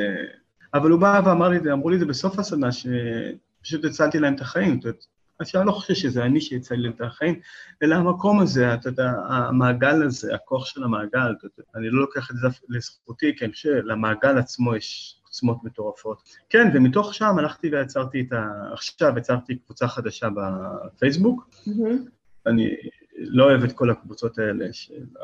אבל 0.75 0.91
הוא 0.91 1.01
בא 1.01 1.21
ואמר 1.25 1.49
לי, 1.49 1.73
אמרו 1.73 1.91
לי 1.91 1.95
את 1.95 2.01
זה 2.01 2.07
בסוף 2.07 2.39
הסדנה, 2.39 2.69
שפשוט 2.73 3.85
הצלתי 3.85 4.19
להם 4.19 4.35
את 4.35 4.41
החיים. 4.41 4.75
זאת 4.75 4.85
אומרת, 4.85 5.05
אז 5.41 5.49
שאני 5.49 5.67
לא 5.67 5.73
חושב 5.73 5.95
שזה 5.95 6.25
אני 6.25 6.41
שיצא 6.41 6.75
לי 6.75 6.89
את 6.89 7.01
החיים, 7.01 7.41
אלא 7.83 7.95
המקום 7.95 8.41
הזה, 8.41 8.75
אתה 8.75 8.89
יודע, 8.89 9.13
המעגל 9.29 10.03
הזה, 10.03 10.35
הכוח 10.35 10.67
של 10.67 10.85
המעגל, 10.85 11.35
אני 11.77 11.91
לא 11.91 12.01
לוקח 12.01 12.31
את 12.31 12.37
זה 12.37 12.49
לזכותי, 12.69 13.37
כי 13.37 13.45
אני 13.45 13.53
חושב 13.53 13.69
שלמעגל 13.83 14.39
עצמו 14.39 14.77
יש 14.77 15.20
עוצמות 15.31 15.65
מטורפות. 15.65 16.23
כן, 16.49 16.71
ומתוך 16.75 17.15
שם 17.15 17.39
הלכתי 17.39 17.69
ויצרתי 17.69 18.21
את 18.21 18.33
ה... 18.33 18.47
עכשיו 18.73 19.19
יצרתי 19.19 19.57
קבוצה 19.57 19.89
חדשה 19.89 20.29
בפייסבוק. 20.37 21.51
Mm-hmm. 21.53 22.11
אני 22.47 22.77
לא 23.17 23.45
אוהב 23.45 23.65
את 23.65 23.73
כל 23.73 23.91
הקבוצות 23.91 24.39
האלה, 24.39 24.67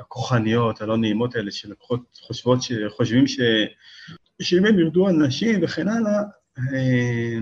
הכוחניות, 0.00 0.80
הלא 0.80 0.96
נעימות 0.96 1.36
האלה, 1.36 1.50
שלקוחות 1.50 2.20
חושבות, 2.26 2.62
שחושבים 2.62 3.26
ש... 3.26 3.40
שאם 4.42 4.66
הם 4.66 4.78
ירדו 4.78 5.08
על 5.08 5.16
נשים 5.16 5.60
וכן 5.62 5.88
הלאה, 5.88 6.22
אה, 6.58 7.38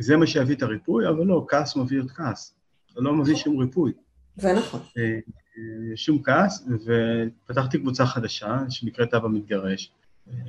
זה 0.00 0.16
מה 0.16 0.26
שיביא 0.26 0.56
את 0.56 0.62
הריפוי, 0.62 1.08
אבל 1.08 1.24
לא, 1.26 1.46
כעס 1.48 1.76
מביא 1.76 2.00
עוד 2.00 2.10
כעס. 2.10 2.54
זה 2.94 3.00
לא 3.00 3.14
מביא 3.14 3.36
שום 3.36 3.58
ריפוי. 3.58 3.92
זה 4.36 4.52
נכון. 4.52 4.80
אה, 4.98 5.02
אה, 5.04 5.96
שום 5.96 6.22
כעס, 6.22 6.68
ופתחתי 6.84 7.78
קבוצה 7.78 8.06
חדשה 8.06 8.58
שנקראת 8.68 9.14
אבא 9.14 9.28
מתגרש, 9.28 9.92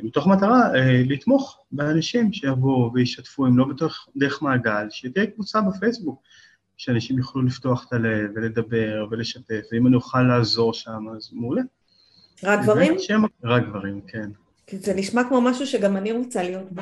מתוך 0.04 0.28
מטרה 0.28 0.70
לתמוך 1.06 1.60
באנשים 1.72 2.34
שיבואו 2.34 2.92
וישתפו, 2.94 3.48
אם 3.48 3.58
לא 3.58 3.66
בתוך 3.66 4.08
דרך 4.18 4.42
מעגל, 4.42 4.88
שתהיה 4.90 5.26
קבוצה 5.26 5.62
בפייסבוק, 5.62 6.22
שאנשים 6.78 7.18
יוכלו 7.18 7.42
לפתוח 7.42 7.86
את 7.88 7.94
הלב 7.94 8.32
ולדבר 8.36 9.06
ולשתף, 9.12 9.62
ואם 9.72 9.88
אני 9.88 9.96
אוכל 9.96 10.22
לעזור 10.22 10.74
שם, 10.74 11.06
אז 11.18 11.30
מעולה. 11.34 11.62
רק 12.44 12.64
גברים? 12.64 12.96
רק 13.44 13.64
גברים, 13.68 14.02
כן. 14.08 14.30
כי 14.68 14.78
זה 14.78 14.94
נשמע 14.94 15.24
כמו 15.24 15.42
משהו 15.42 15.68
שגם 15.68 15.98
אני 15.98 16.12
רוצה 16.12 16.44
להיות 16.44 16.72
בו. 16.72 16.82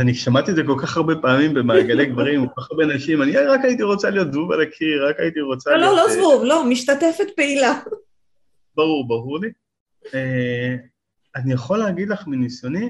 אני 0.00 0.14
שמעתי 0.14 0.50
את 0.50 0.56
זה 0.56 0.62
כל 0.66 0.76
כך 0.82 0.96
הרבה 0.96 1.16
פעמים 1.16 1.54
במעגלי 1.54 2.06
גברים, 2.06 2.46
כל 2.48 2.62
כך 2.62 2.68
הרבה 2.70 2.86
נשים, 2.86 3.22
אני 3.22 3.36
רק 3.36 3.60
הייתי 3.64 3.82
רוצה 3.82 4.10
להיות 4.10 4.32
זבוב 4.32 4.52
על 4.52 4.62
הקיר, 4.62 5.08
רק 5.08 5.16
הייתי 5.18 5.40
רוצה 5.40 5.70
לא, 5.70 5.76
להיות... 5.76 5.96
לא, 5.96 6.02
לא 6.02 6.12
זבוב, 6.12 6.44
לא, 6.44 6.64
משתתפת 6.64 7.26
פעילה. 7.36 7.80
ברור, 8.76 9.08
ברור 9.08 9.40
לי. 9.40 9.48
אה, 10.14 10.76
אני 11.36 11.52
יכול 11.52 11.78
להגיד 11.78 12.08
לך 12.08 12.26
מניסיוני, 12.26 12.88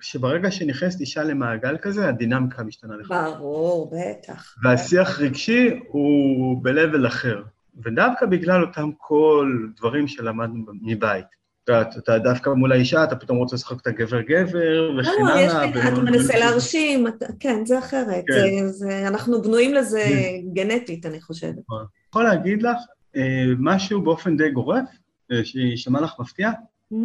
שברגע 0.00 0.50
שנכנסת 0.50 1.00
אישה 1.00 1.24
למעגל 1.24 1.76
כזה, 1.76 2.08
הדינמיקה 2.08 2.62
משתנה 2.62 2.96
לך. 2.96 3.10
ברור, 3.10 3.92
בטח. 3.92 4.54
והשיח 4.62 5.20
רגשי 5.20 5.80
הוא 5.88 6.62
ב-level 6.64 7.06
אחר. 7.06 7.42
ודווקא 7.84 8.26
בגלל 8.26 8.62
אותם 8.62 8.90
כל 8.98 9.58
דברים 9.76 10.08
שלמדנו 10.08 10.64
מבית. 10.82 11.26
אתה, 11.64 11.82
אתה 11.98 12.18
דווקא 12.18 12.50
מול 12.50 12.72
האישה, 12.72 13.04
אתה 13.04 13.16
פתאום 13.16 13.38
רוצה 13.38 13.56
לשחק 13.56 13.80
את 13.80 13.86
הגבר-גבר, 13.86 14.96
וכן 14.98 15.26
הלאה. 15.26 15.66
לא, 15.66 15.88
אתה 15.88 16.00
מנסה 16.00 16.38
להרשים, 16.38 17.06
כן, 17.40 17.66
זה 17.66 17.78
אחרת. 17.78 18.24
כן. 18.26 18.66
זה, 18.66 18.68
זה, 18.68 19.08
אנחנו 19.08 19.42
בנויים 19.42 19.74
לזה 19.74 20.02
כן. 20.08 20.52
גנטית, 20.52 21.06
אני 21.06 21.20
חושבת. 21.20 21.54
אני 21.54 21.86
יכול 22.08 22.24
להגיד 22.24 22.62
לך 22.62 22.76
אה, 23.16 23.44
משהו 23.58 24.02
באופן 24.02 24.36
די 24.36 24.50
גורף, 24.50 24.88
אה, 25.32 25.44
שישמע 25.44 26.00
לך 26.00 26.14
מפתיע. 26.20 26.50
Mm-hmm. 26.50 26.96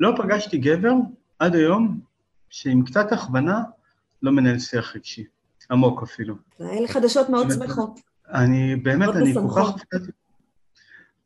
לא 0.00 0.14
פגשתי 0.16 0.58
גבר 0.58 0.92
עד 1.38 1.54
היום 1.54 2.00
שעם 2.50 2.82
קצת 2.84 3.12
הכוונה 3.12 3.62
לא 4.22 4.32
מנהל 4.32 4.58
שיח 4.58 4.96
רגשי, 4.96 5.24
עמוק 5.70 6.02
אפילו. 6.02 6.34
אלה 6.60 6.88
חדשות 6.88 7.28
מאוד 7.28 7.46
שמחות. 7.50 8.00
אני 8.28 8.76
באמת, 8.76 9.08
אני 9.16 9.34
כל 9.34 9.48
כך 9.56 9.68
הופתעתי. 9.68 10.12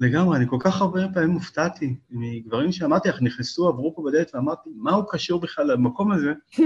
לגמרי, 0.00 0.36
אני 0.36 0.46
כל 0.48 0.56
כך 0.60 0.80
הרבה 0.80 1.00
פעמים 1.14 1.30
הופתעתי 1.30 1.96
מגברים 2.10 2.72
שאמרתי 2.72 3.08
לך, 3.08 3.22
נכנסו, 3.22 3.68
עברו 3.68 3.94
פה 3.96 4.02
בדלת, 4.06 4.34
ואמרתי, 4.34 4.70
מה 4.76 4.92
הוא 4.92 5.04
קשור 5.10 5.40
בכלל 5.40 5.72
למקום 5.72 6.12
הזה? 6.12 6.32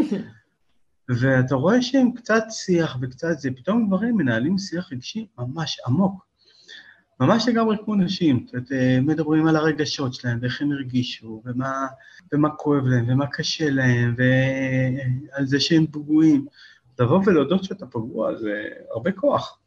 ואתה 1.21 1.55
רואה 1.55 1.83
שהם 1.83 2.13
קצת 2.13 2.43
שיח 2.51 2.99
וקצת 3.01 3.39
זה, 3.39 3.51
פתאום 3.57 3.87
גברים 3.87 4.17
מנהלים 4.17 4.59
שיח 4.59 4.93
רגשי 4.93 5.27
ממש 5.39 5.81
עמוק. 5.87 6.27
ממש 7.21 7.49
לגמרי 7.49 7.77
כמו 7.85 7.95
נשים, 7.95 8.45
זאת 8.47 8.55
אומרת, 8.55 8.73
אה, 8.73 8.99
מדברים 9.03 9.47
על 9.47 9.57
הרגשות 9.57 10.15
שלהם 10.15 10.39
ואיך 10.43 10.63
הם 10.63 10.73
הרגישו, 10.73 11.43
ומה, 11.45 11.87
ומה 12.33 12.51
כואב 12.51 12.87
להם, 12.87 13.05
ומה 13.09 13.27
קשה 13.27 13.71
להם, 13.71 14.15
ועל 14.19 15.47
זה 15.47 15.61
שהם 15.61 15.87
פגועים. 15.87 16.47
לבוא 16.99 17.21
ולהודות 17.27 17.65
שאתה 17.65 17.87
פגוע 17.87 18.37
זה 18.37 18.63
הרבה 18.91 19.13
כוח. 19.13 19.59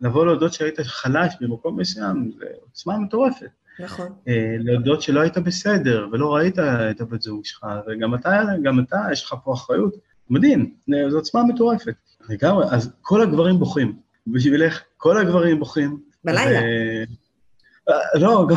לבוא 0.00 0.26
להודות 0.26 0.52
שהיית 0.52 0.80
חלש 0.80 1.34
במקום 1.40 1.80
מסוים, 1.80 2.30
זה 2.38 2.44
עוצמה 2.60 2.98
מטורפת. 2.98 3.50
נכון. 3.80 4.06
אה, 4.28 4.56
להודות 4.58 5.02
שלא 5.02 5.20
היית 5.20 5.38
בסדר, 5.38 6.08
ולא 6.12 6.34
ראית 6.34 6.58
את 6.58 7.00
הבת 7.00 7.22
זוג 7.22 7.44
שלך, 7.44 7.66
וגם 7.86 8.14
אתה, 8.14 8.42
גם 8.62 8.80
אתה, 8.80 8.96
יש 9.12 9.24
לך 9.24 9.34
פה 9.44 9.52
אחריות. 9.54 9.94
מדהים, 10.30 10.74
זו 11.08 11.16
עוצמה 11.16 11.44
מטורפת. 11.44 11.94
לגמרי, 12.28 12.64
אז 12.70 12.92
כל 13.00 13.22
הגברים 13.22 13.58
בוכים. 13.58 13.96
בשבילך, 14.26 14.82
כל 14.96 15.18
הגברים 15.18 15.58
בוכים. 15.58 16.00
בלילה. 16.24 16.60
אה, 17.88 18.20
לא, 18.20 18.46
גם... 18.50 18.56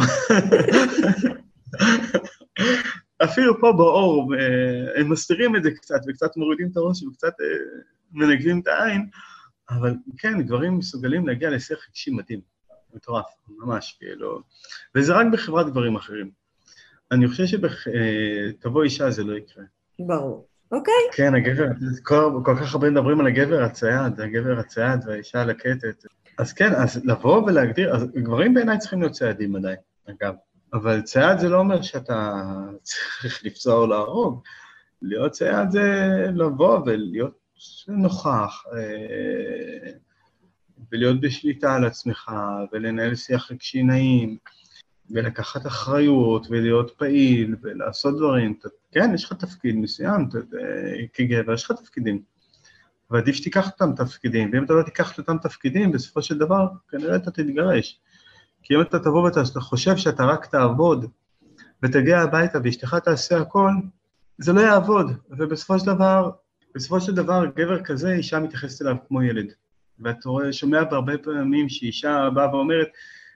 אפילו 3.24 3.60
פה 3.60 3.74
באור, 3.78 4.36
אה, 4.36 5.00
הם 5.00 5.12
מסתירים 5.12 5.56
את 5.56 5.64
זה 5.64 5.72
קצת, 5.72 6.00
וקצת 6.08 6.38
מורידים 6.38 6.70
את 6.72 6.78
הראש 6.78 7.04
וקצת 7.04 7.34
מנגבים 8.12 8.60
את 8.60 8.68
העין, 8.68 9.10
אבל 9.70 9.94
כן, 10.18 10.42
גברים 10.42 10.78
מסוגלים 10.78 11.28
להגיע 11.28 11.50
לשיח 11.50 11.80
רגשי 11.90 12.12
מדהים, 12.12 12.42
מטורף, 12.94 13.26
ממש, 13.50 13.98
כאילו, 14.00 14.42
וזה 14.96 15.14
רק 15.14 15.28
בחברת 15.32 15.70
גברים 15.70 15.96
אחרים. 15.96 16.32
אני 17.12 17.28
חושב 17.28 17.44
שתבוא 17.46 18.84
אישה 18.84 19.12
זה 19.12 19.24
לא 19.24 19.38
יקרה. 19.38 19.64
ברור. 20.00 20.48
אוקיי. 20.72 20.94
כן, 21.14 21.36
הגבר, 21.36 21.66
כל, 22.04 22.42
כל 22.46 22.56
כך 22.62 22.74
הרבה 22.74 22.90
מדברים 22.90 23.20
על 23.20 23.28
הגבר 23.28 23.64
הצייד, 23.64 24.22
הגבר 24.22 24.60
הצייד 24.60 25.00
והאישה 25.06 25.42
הלקטת. 25.42 26.06
אז 26.38 26.54
כן, 26.54 26.74
אז 26.76 27.06
לבוא 27.06 27.44
ולהגדיר, 27.44 27.96
אז 27.96 28.12
גברים 28.16 28.54
בעיניי 28.54 28.78
צריכים 28.78 29.02
להיות 29.02 29.14
ציידים 29.14 29.56
עדיין, 29.56 29.78
אגב. 30.10 30.34
אבל 30.74 31.02
צייד 31.02 31.40
זה 31.40 31.50
לא 31.50 31.60
אומר 31.60 31.82
שאתה 31.82 32.44
צריך 32.82 33.46
לפצוע 33.46 33.76
או 33.76 33.88
להרוג. 33.88 34.42
להיות 35.02 35.32
צייד 35.32 35.70
זה 35.70 35.82
לבוא 36.36 36.80
ולהיות 36.86 37.38
נוכח, 37.88 38.64
אה, 38.74 39.92
ולהיות 40.92 41.22
בשליטה 41.22 41.76
על 41.76 41.86
עצמך, 41.86 42.32
ולנהל 42.74 43.16
שיח 43.16 43.52
רגשי 43.52 43.84
נעים, 43.84 44.38
ולקחת 45.10 45.68
אחריות, 45.68 46.48
ולהיות 46.50 46.92
פעיל, 46.98 47.56
ולעשות 47.62 48.18
דברים. 48.18 48.60
כן, 48.92 49.12
יש 49.14 49.24
לך 49.24 49.34
תפקיד 49.34 49.76
מסוים, 49.76 50.30
כגבר, 51.14 51.54
יש 51.54 51.64
לך 51.64 51.72
תפקידים. 51.72 52.22
ועדיף 53.12 53.36
שתיקח 53.36 53.68
אותם 53.68 53.96
תפקידים, 53.96 54.50
ואם 54.54 54.64
אתה 54.64 54.74
לא 54.74 54.84
תיקח 54.84 55.18
אותם 55.18 55.38
תפקידים, 55.38 55.92
בסופו 55.92 56.22
של 56.22 56.38
דבר, 56.38 56.68
כנראה 56.90 57.16
אתה 57.16 57.32
תתגרש. 57.32 58.00
כי 58.64 58.76
אם 58.76 58.82
אתה 58.82 59.00
תבוא 59.00 59.22
ואתה 59.24 59.60
חושב 59.60 59.98
שאתה 59.98 60.26
רק 60.26 60.46
תעבוד, 60.46 61.06
ותגיע 61.84 62.20
הביתה 62.20 62.60
ואשתך 62.64 62.96
תעשה 63.04 63.38
הכל, 63.38 63.72
זה 64.38 64.54
לא 64.54 64.62
יעבוד, 64.62 65.12
ובסופו 65.30 65.80
של 65.80 65.86
דבר 65.86 66.32
בסופו 66.78 67.02
של 67.02 67.16
דבר, 67.16 67.46
גבר 67.56 67.84
כזה, 67.84 68.14
אישה 68.14 68.40
מתייחסת 68.40 68.82
אליו 68.82 68.96
כמו 69.08 69.24
ילד. 69.24 69.46
ואתה 70.00 70.30
רואה, 70.30 70.54
שומע 70.54 70.84
בהרבה 70.84 71.18
פעמים 71.18 71.70
שאישה 71.70 72.30
באה 72.34 72.56
ואומרת, 72.56 72.88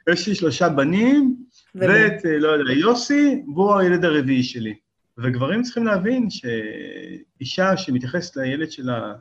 יש 0.09 0.27
לי 0.27 0.35
שלושה 0.35 0.69
בנים, 0.69 1.35
ואת, 1.75 2.13
לא 2.39 2.47
יודע, 2.47 2.73
יוסי, 2.73 3.43
והוא 3.47 3.75
הילד 3.75 4.05
הרביעי 4.05 4.43
שלי. 4.43 4.75
וגברים 5.17 5.61
צריכים 5.61 5.85
להבין 5.85 6.27
שאישה 6.29 7.77
שמתייחסת 7.77 8.37
לילד 8.37 8.71
שלה 8.71 9.13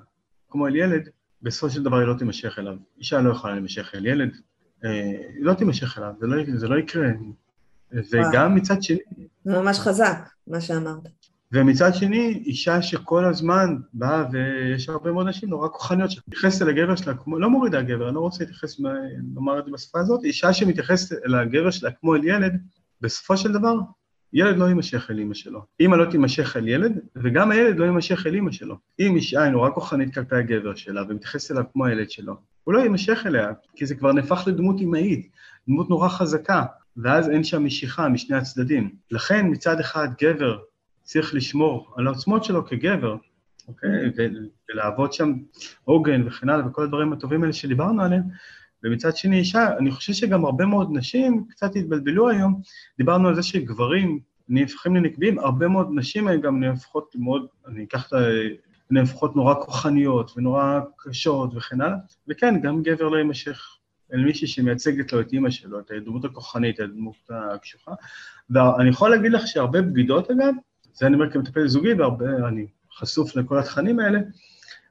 כמו 0.51 0.66
אל 0.66 0.76
ילד, 0.76 1.09
בסופו 1.42 1.70
של 1.70 1.82
דבר 1.82 1.96
היא 1.96 2.07
לא 2.07 2.14
תימשך 2.14 2.59
אליו. 2.59 2.74
אישה 2.98 3.20
לא 3.20 3.30
יכולה 3.30 3.53
להימשך 3.53 3.94
אל 3.94 4.07
ילד, 4.07 4.36
אה, 4.84 4.90
היא 5.34 5.44
לא 5.44 5.55
תימשך 5.55 5.98
אליו, 5.98 6.12
זה 6.20 6.26
לא, 6.26 6.36
זה 6.55 6.68
לא 6.68 6.78
יקרה. 6.78 7.09
וגם 7.92 8.55
מצד 8.55 8.82
שני... 8.82 8.98
זה 9.44 9.53
ממש 9.53 9.78
חזק, 9.78 10.28
מה 10.46 10.61
שאמרת. 10.61 11.09
ומצד 11.53 11.94
שני, 11.94 12.42
אישה 12.46 12.82
שכל 12.82 13.24
הזמן 13.24 13.76
באה, 13.92 14.24
ויש 14.32 14.88
הרבה 14.88 15.12
מאוד 15.12 15.28
נשים 15.28 15.48
נורא 15.48 15.68
כוחניות, 15.68 16.11
שמתייחסת 16.11 16.62
אל 16.62 16.68
הגבר 16.68 16.96
שלה 16.96 17.14
כמו, 17.14 17.38
לא 17.38 17.51
מורידה 17.51 17.82
גבר, 17.82 18.07
אני 18.07 18.14
לא 18.14 18.20
רוצה 18.20 18.44
להתייחס, 18.44 18.80
לומר 19.34 19.59
את 19.59 19.64
זה 19.64 19.70
בשפה 19.70 20.01
הזאת, 20.01 20.24
אישה 20.24 20.53
שמתייחסת 20.53 21.16
אל 21.26 21.34
הגבר 21.34 21.70
שלה 21.70 21.90
כמו 21.90 22.14
אל 22.14 22.24
ילד, 22.24 22.53
בסופו 23.01 23.36
של 23.36 23.53
דבר, 23.53 23.74
ילד 24.33 24.59
לא 24.59 24.64
יימשך 24.64 25.11
אל 25.11 25.18
אימא 25.18 25.35
שלו. 25.35 25.64
אימא 25.81 25.97
לא 25.97 26.11
תימשך 26.11 26.57
אל 26.57 26.68
ילד, 26.68 26.99
וגם 27.16 27.51
הילד 27.51 27.78
לא 27.78 27.85
יימשך 27.85 28.26
אל 28.26 28.35
אימא 28.35 28.53
שלו. 28.53 28.76
אם 29.01 29.16
אישה 29.16 29.43
היא 29.43 29.53
נורא 29.53 29.70
כוחנית 29.70 30.14
כלפי 30.14 30.37
הגבר 30.37 30.74
שלה, 30.74 31.03
ומתייחסת 31.09 31.51
אליו 31.51 31.64
כמו 31.72 31.87
הילד 31.87 32.11
שלו, 32.11 32.37
הוא 32.64 32.74
לא 32.74 32.78
יימשך 32.78 33.22
אליה, 33.26 33.53
כי 33.76 33.87
זה 33.87 33.95
כבר 33.95 34.12
נהפך 34.12 34.45
לדמות 34.47 34.81
אימהית, 34.81 35.31
דמות 35.68 35.91
נורא 35.91 36.09
חזקה, 36.09 36.64
ואז 36.97 37.28
אין 37.28 37.45
שם 37.45 37.64
משיכה 37.64 38.09
משני 38.09 38.37
הצדדים. 38.37 38.91
לכן 39.11 39.47
מצד 39.51 39.81
אחד 39.81 40.09
גבר 40.22 40.59
צריך 41.03 41.35
לשמור 41.35 41.95
על 41.97 42.07
העוצמות 42.07 42.45
שלו 42.45 42.66
כגבר, 42.66 43.16
אוקיי? 43.68 43.91
ולעבוד 44.70 45.12
שם 45.12 45.33
עוגן 45.85 46.26
וכן 46.26 46.49
הלאה, 46.49 46.66
וכל 46.66 46.83
הדברים 46.83 47.12
הטובים 47.12 47.43
האלה 47.43 47.53
שדיברנו 47.53 48.03
עליהם. 48.03 48.22
ומצד 48.85 49.16
שני 49.16 49.39
אישה, 49.39 49.78
אני 49.78 49.91
חושב 49.91 50.12
שגם 50.12 50.45
הרבה 50.45 50.66
מאוד 50.66 50.89
נשים 50.93 51.45
קצת 51.49 51.76
התבלבלו 51.76 52.28
היום, 52.28 52.61
דיברנו 52.99 53.28
על 53.28 53.35
זה 53.35 53.43
שגברים 53.43 54.20
נהפכים 54.49 54.97
לנקביים, 54.97 55.39
הרבה 55.39 55.68
מאוד 55.68 55.89
נשים 55.95 56.28
גם 56.43 56.61
נהפכות 56.61 57.12
מאוד, 57.18 57.47
אני 57.66 57.85
אקח 57.85 58.09
את 58.09 58.12
ה... 58.12 58.18
נהפכות 58.91 59.37
נורא 59.37 59.55
כוחניות 59.55 60.33
ונורא 60.37 60.81
קשות 60.97 61.57
וכן 61.57 61.81
הלאה, 61.81 61.97
וכן, 62.28 62.61
גם 62.61 62.83
גבר 62.83 63.09
לא 63.09 63.16
יימשך 63.16 63.76
אל 64.12 64.24
מישהי 64.24 64.47
שמייצגת 64.47 65.12
לו 65.12 65.20
את 65.20 65.33
אימא 65.33 65.51
שלו, 65.51 65.81
את 65.81 65.91
הדמות 65.91 66.24
הכוחנית, 66.24 66.74
את 66.74 66.81
הדמות 66.81 67.31
הקשוחה. 67.31 67.93
ואני 68.51 68.89
יכול 68.89 69.11
להגיד 69.11 69.33
לך 69.33 69.47
שהרבה 69.47 69.83
בגידות 69.83 70.31
אגב, 70.31 70.55
זה 70.93 71.07
אני 71.07 71.14
אומר 71.14 71.31
כמטפל 71.31 71.68
זוגי, 71.68 71.93
והרבה, 71.93 72.49
אני 72.49 72.66
חשוף 72.93 73.37
לכל 73.37 73.59
התכנים 73.59 74.01
האלה, 74.01 74.18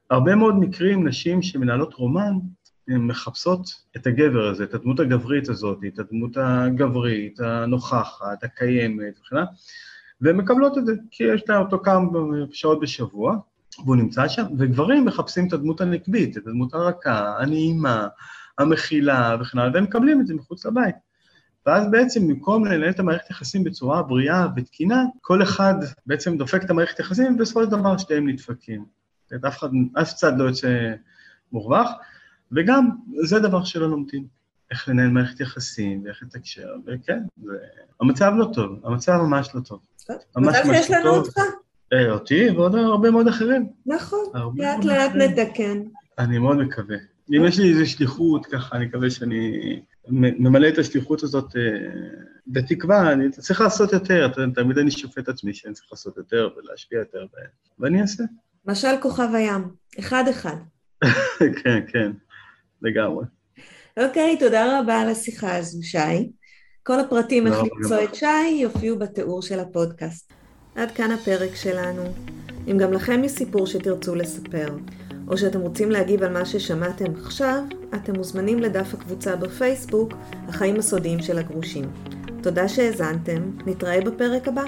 הרבה 0.10 0.36
מאוד 0.36 0.56
מקרים, 0.56 1.08
נשים 1.08 1.42
שמנהלות 1.42 1.94
רומן, 1.94 2.22
הן 2.22 2.40
מחפשות 2.98 3.70
את 3.98 4.08
הגבר 4.08 4.48
הזה, 4.48 4.64
את 4.64 4.74
הדמות 4.74 5.00
הגברית 5.00 5.50
הזאת, 5.50 5.80
את 5.88 6.00
הדמות 6.00 6.38
הגברית, 6.38 7.40
הנוכחת, 7.40 8.44
הקיימת 8.44 9.20
וכן 9.22 9.36
הלאה, 9.36 9.48
והן 10.22 10.38
מקבלות 10.38 10.78
את 10.78 10.86
זה, 10.86 10.94
כי 11.12 11.24
יש 11.24 11.44
לה 11.50 11.58
אותו 11.58 11.80
כמה 11.84 12.06
שעות 12.52 12.80
בשבוע, 12.80 13.38
והוא 13.86 13.96
נמצא 13.96 14.28
שם, 14.28 14.44
וגברים 14.58 15.06
מחפשים 15.06 15.48
את 15.48 15.54
הדמות 15.54 15.82
הנקבית, 15.82 16.38
את 16.38 16.48
הדמות 16.48 16.74
הרכה, 16.74 17.36
הנעימה, 17.40 18.08
המכילה 18.58 19.38
וכן 19.42 19.60
הלאה, 19.60 19.74
והם 19.74 19.84
מקבלים 19.84 20.22
את 20.22 20.28
זה 20.28 20.34
מחוץ 20.34 20.66
לבית. 20.66 20.96
ואז 21.66 21.92
בעצם 21.92 22.28
במקום 22.28 22.66
לנהל 22.66 22.90
את 22.90 23.00
המערכת 23.00 23.30
יחסים 23.30 23.64
בצורה 23.64 24.04
בריאה 24.04 24.48
ותקינה, 24.56 25.04
כל 25.22 25.44
אחד 25.44 25.74
בעצם 26.06 26.38
דופק 26.38 26.64
את 26.64 26.70
המערכת 26.70 27.00
יחסים, 27.00 27.36
ובסופו 27.36 27.64
של 27.64 27.70
דבר 27.70 27.98
שתיהם 27.98 28.30
נדפקים. 28.30 28.86
אף 29.48 29.58
אחד, 29.58 29.70
אף 30.02 30.14
צד 30.14 30.38
לא 30.38 30.44
יוצא 30.44 30.94
מורווח, 31.52 31.90
וגם 32.52 32.90
זה 33.24 33.40
דבר 33.40 33.64
שלא 33.64 33.90
לומדים. 33.90 34.40
איך 34.72 34.90
לנהל 34.90 35.10
מערכת 35.10 35.40
יחסים, 35.40 36.02
ואיך 36.06 36.24
לתקשר, 36.24 36.68
וכן, 36.86 37.20
זה... 37.44 37.58
המצב 38.02 38.32
לא 38.38 38.46
טוב, 38.54 38.80
המצב 38.84 39.12
ממש 39.12 39.50
לא 39.56 39.62
טוב. 39.62 39.80
ממש 40.38 40.56
מזל 40.66 40.74
שיש 40.74 40.92
לנו 40.92 41.10
אותך. 41.10 41.38
אה, 41.94 42.12
אותי 42.12 42.50
ועוד 42.50 42.76
הרבה 42.76 43.12
מאוד 43.12 43.28
אחרים. 43.28 43.70
נכון, 43.86 44.26
לאט 44.56 44.86
לאט 44.86 45.12
נתקן. 45.16 45.82
אני 46.20 46.38
מאוד 46.38 46.58
מקווה. 46.58 46.98
אם 47.30 47.46
יש 47.46 47.60
לי 47.60 47.70
איזו 47.70 47.92
שליחות, 47.92 48.46
ככה, 48.46 48.76
אני 48.76 48.86
מקווה 48.86 49.10
שאני 49.10 49.82
ממלא 50.12 50.68
את 50.68 50.78
השליחות 50.78 51.24
הזאת 51.24 51.56
אה, 51.58 51.62
בתקווה, 52.48 53.12
אני 53.12 53.30
צריך 53.30 53.62
לעשות 53.62 53.94
יותר, 53.94 54.28
תמיד 54.56 54.78
אני 54.78 54.92
שופט 54.92 55.30
עצמי 55.30 55.54
שאני 55.54 55.74
צריך 55.74 55.88
לעשות 55.92 56.18
יותר 56.18 56.50
ולהשפיע 56.58 57.00
יותר, 57.00 57.26
ואני 57.80 58.02
אעשה. 58.02 58.24
משל 58.66 58.98
כוכב 59.02 59.30
הים, 59.34 59.68
אחד-אחד. 60.00 60.56
כן, 61.64 61.80
כן, 61.88 62.12
לגמרי. 62.82 63.26
אוקיי, 64.00 64.38
תודה 64.38 64.80
רבה 64.80 65.02
על 65.02 65.10
השיחה 65.10 65.56
הזו, 65.56 65.84
שי. 65.84 66.32
כל 66.84 67.00
הפרטים 67.00 67.48
איך 67.48 67.56
למצוא 67.56 68.04
את 68.04 68.16
שי 68.16 68.48
יופיעו 68.62 69.00
בתיאור 69.00 69.42
של 69.42 69.60
הפודקאסט. 69.60 70.34
עד 70.76 70.92
כאן 70.92 71.12
הפרק 71.12 71.56
שלנו. 71.56 72.04
אם 72.72 72.78
גם 72.78 72.94
לכם 72.94 73.24
יש 73.24 73.32
סיפור 73.32 73.68
שתרצו 73.68 74.16
לספר, 74.16 74.78
או 75.28 75.38
שאתם 75.38 75.60
רוצים 75.60 75.92
להגיב 75.92 76.24
על 76.24 76.34
מה 76.34 76.46
ששמעתם 76.46 77.16
עכשיו, 77.26 77.64
אתם 77.96 78.16
מוזמנים 78.16 78.60
לדף 78.60 78.94
הקבוצה 78.94 79.36
בפייסבוק, 79.36 80.14
החיים 80.48 80.76
הסודיים 80.76 81.22
של 81.22 81.38
הגרושים. 81.38 81.86
תודה 82.44 82.68
שהאזנתם, 82.68 83.52
נתראה 83.66 84.02
בפרק 84.02 84.48
הבא. 84.48 84.64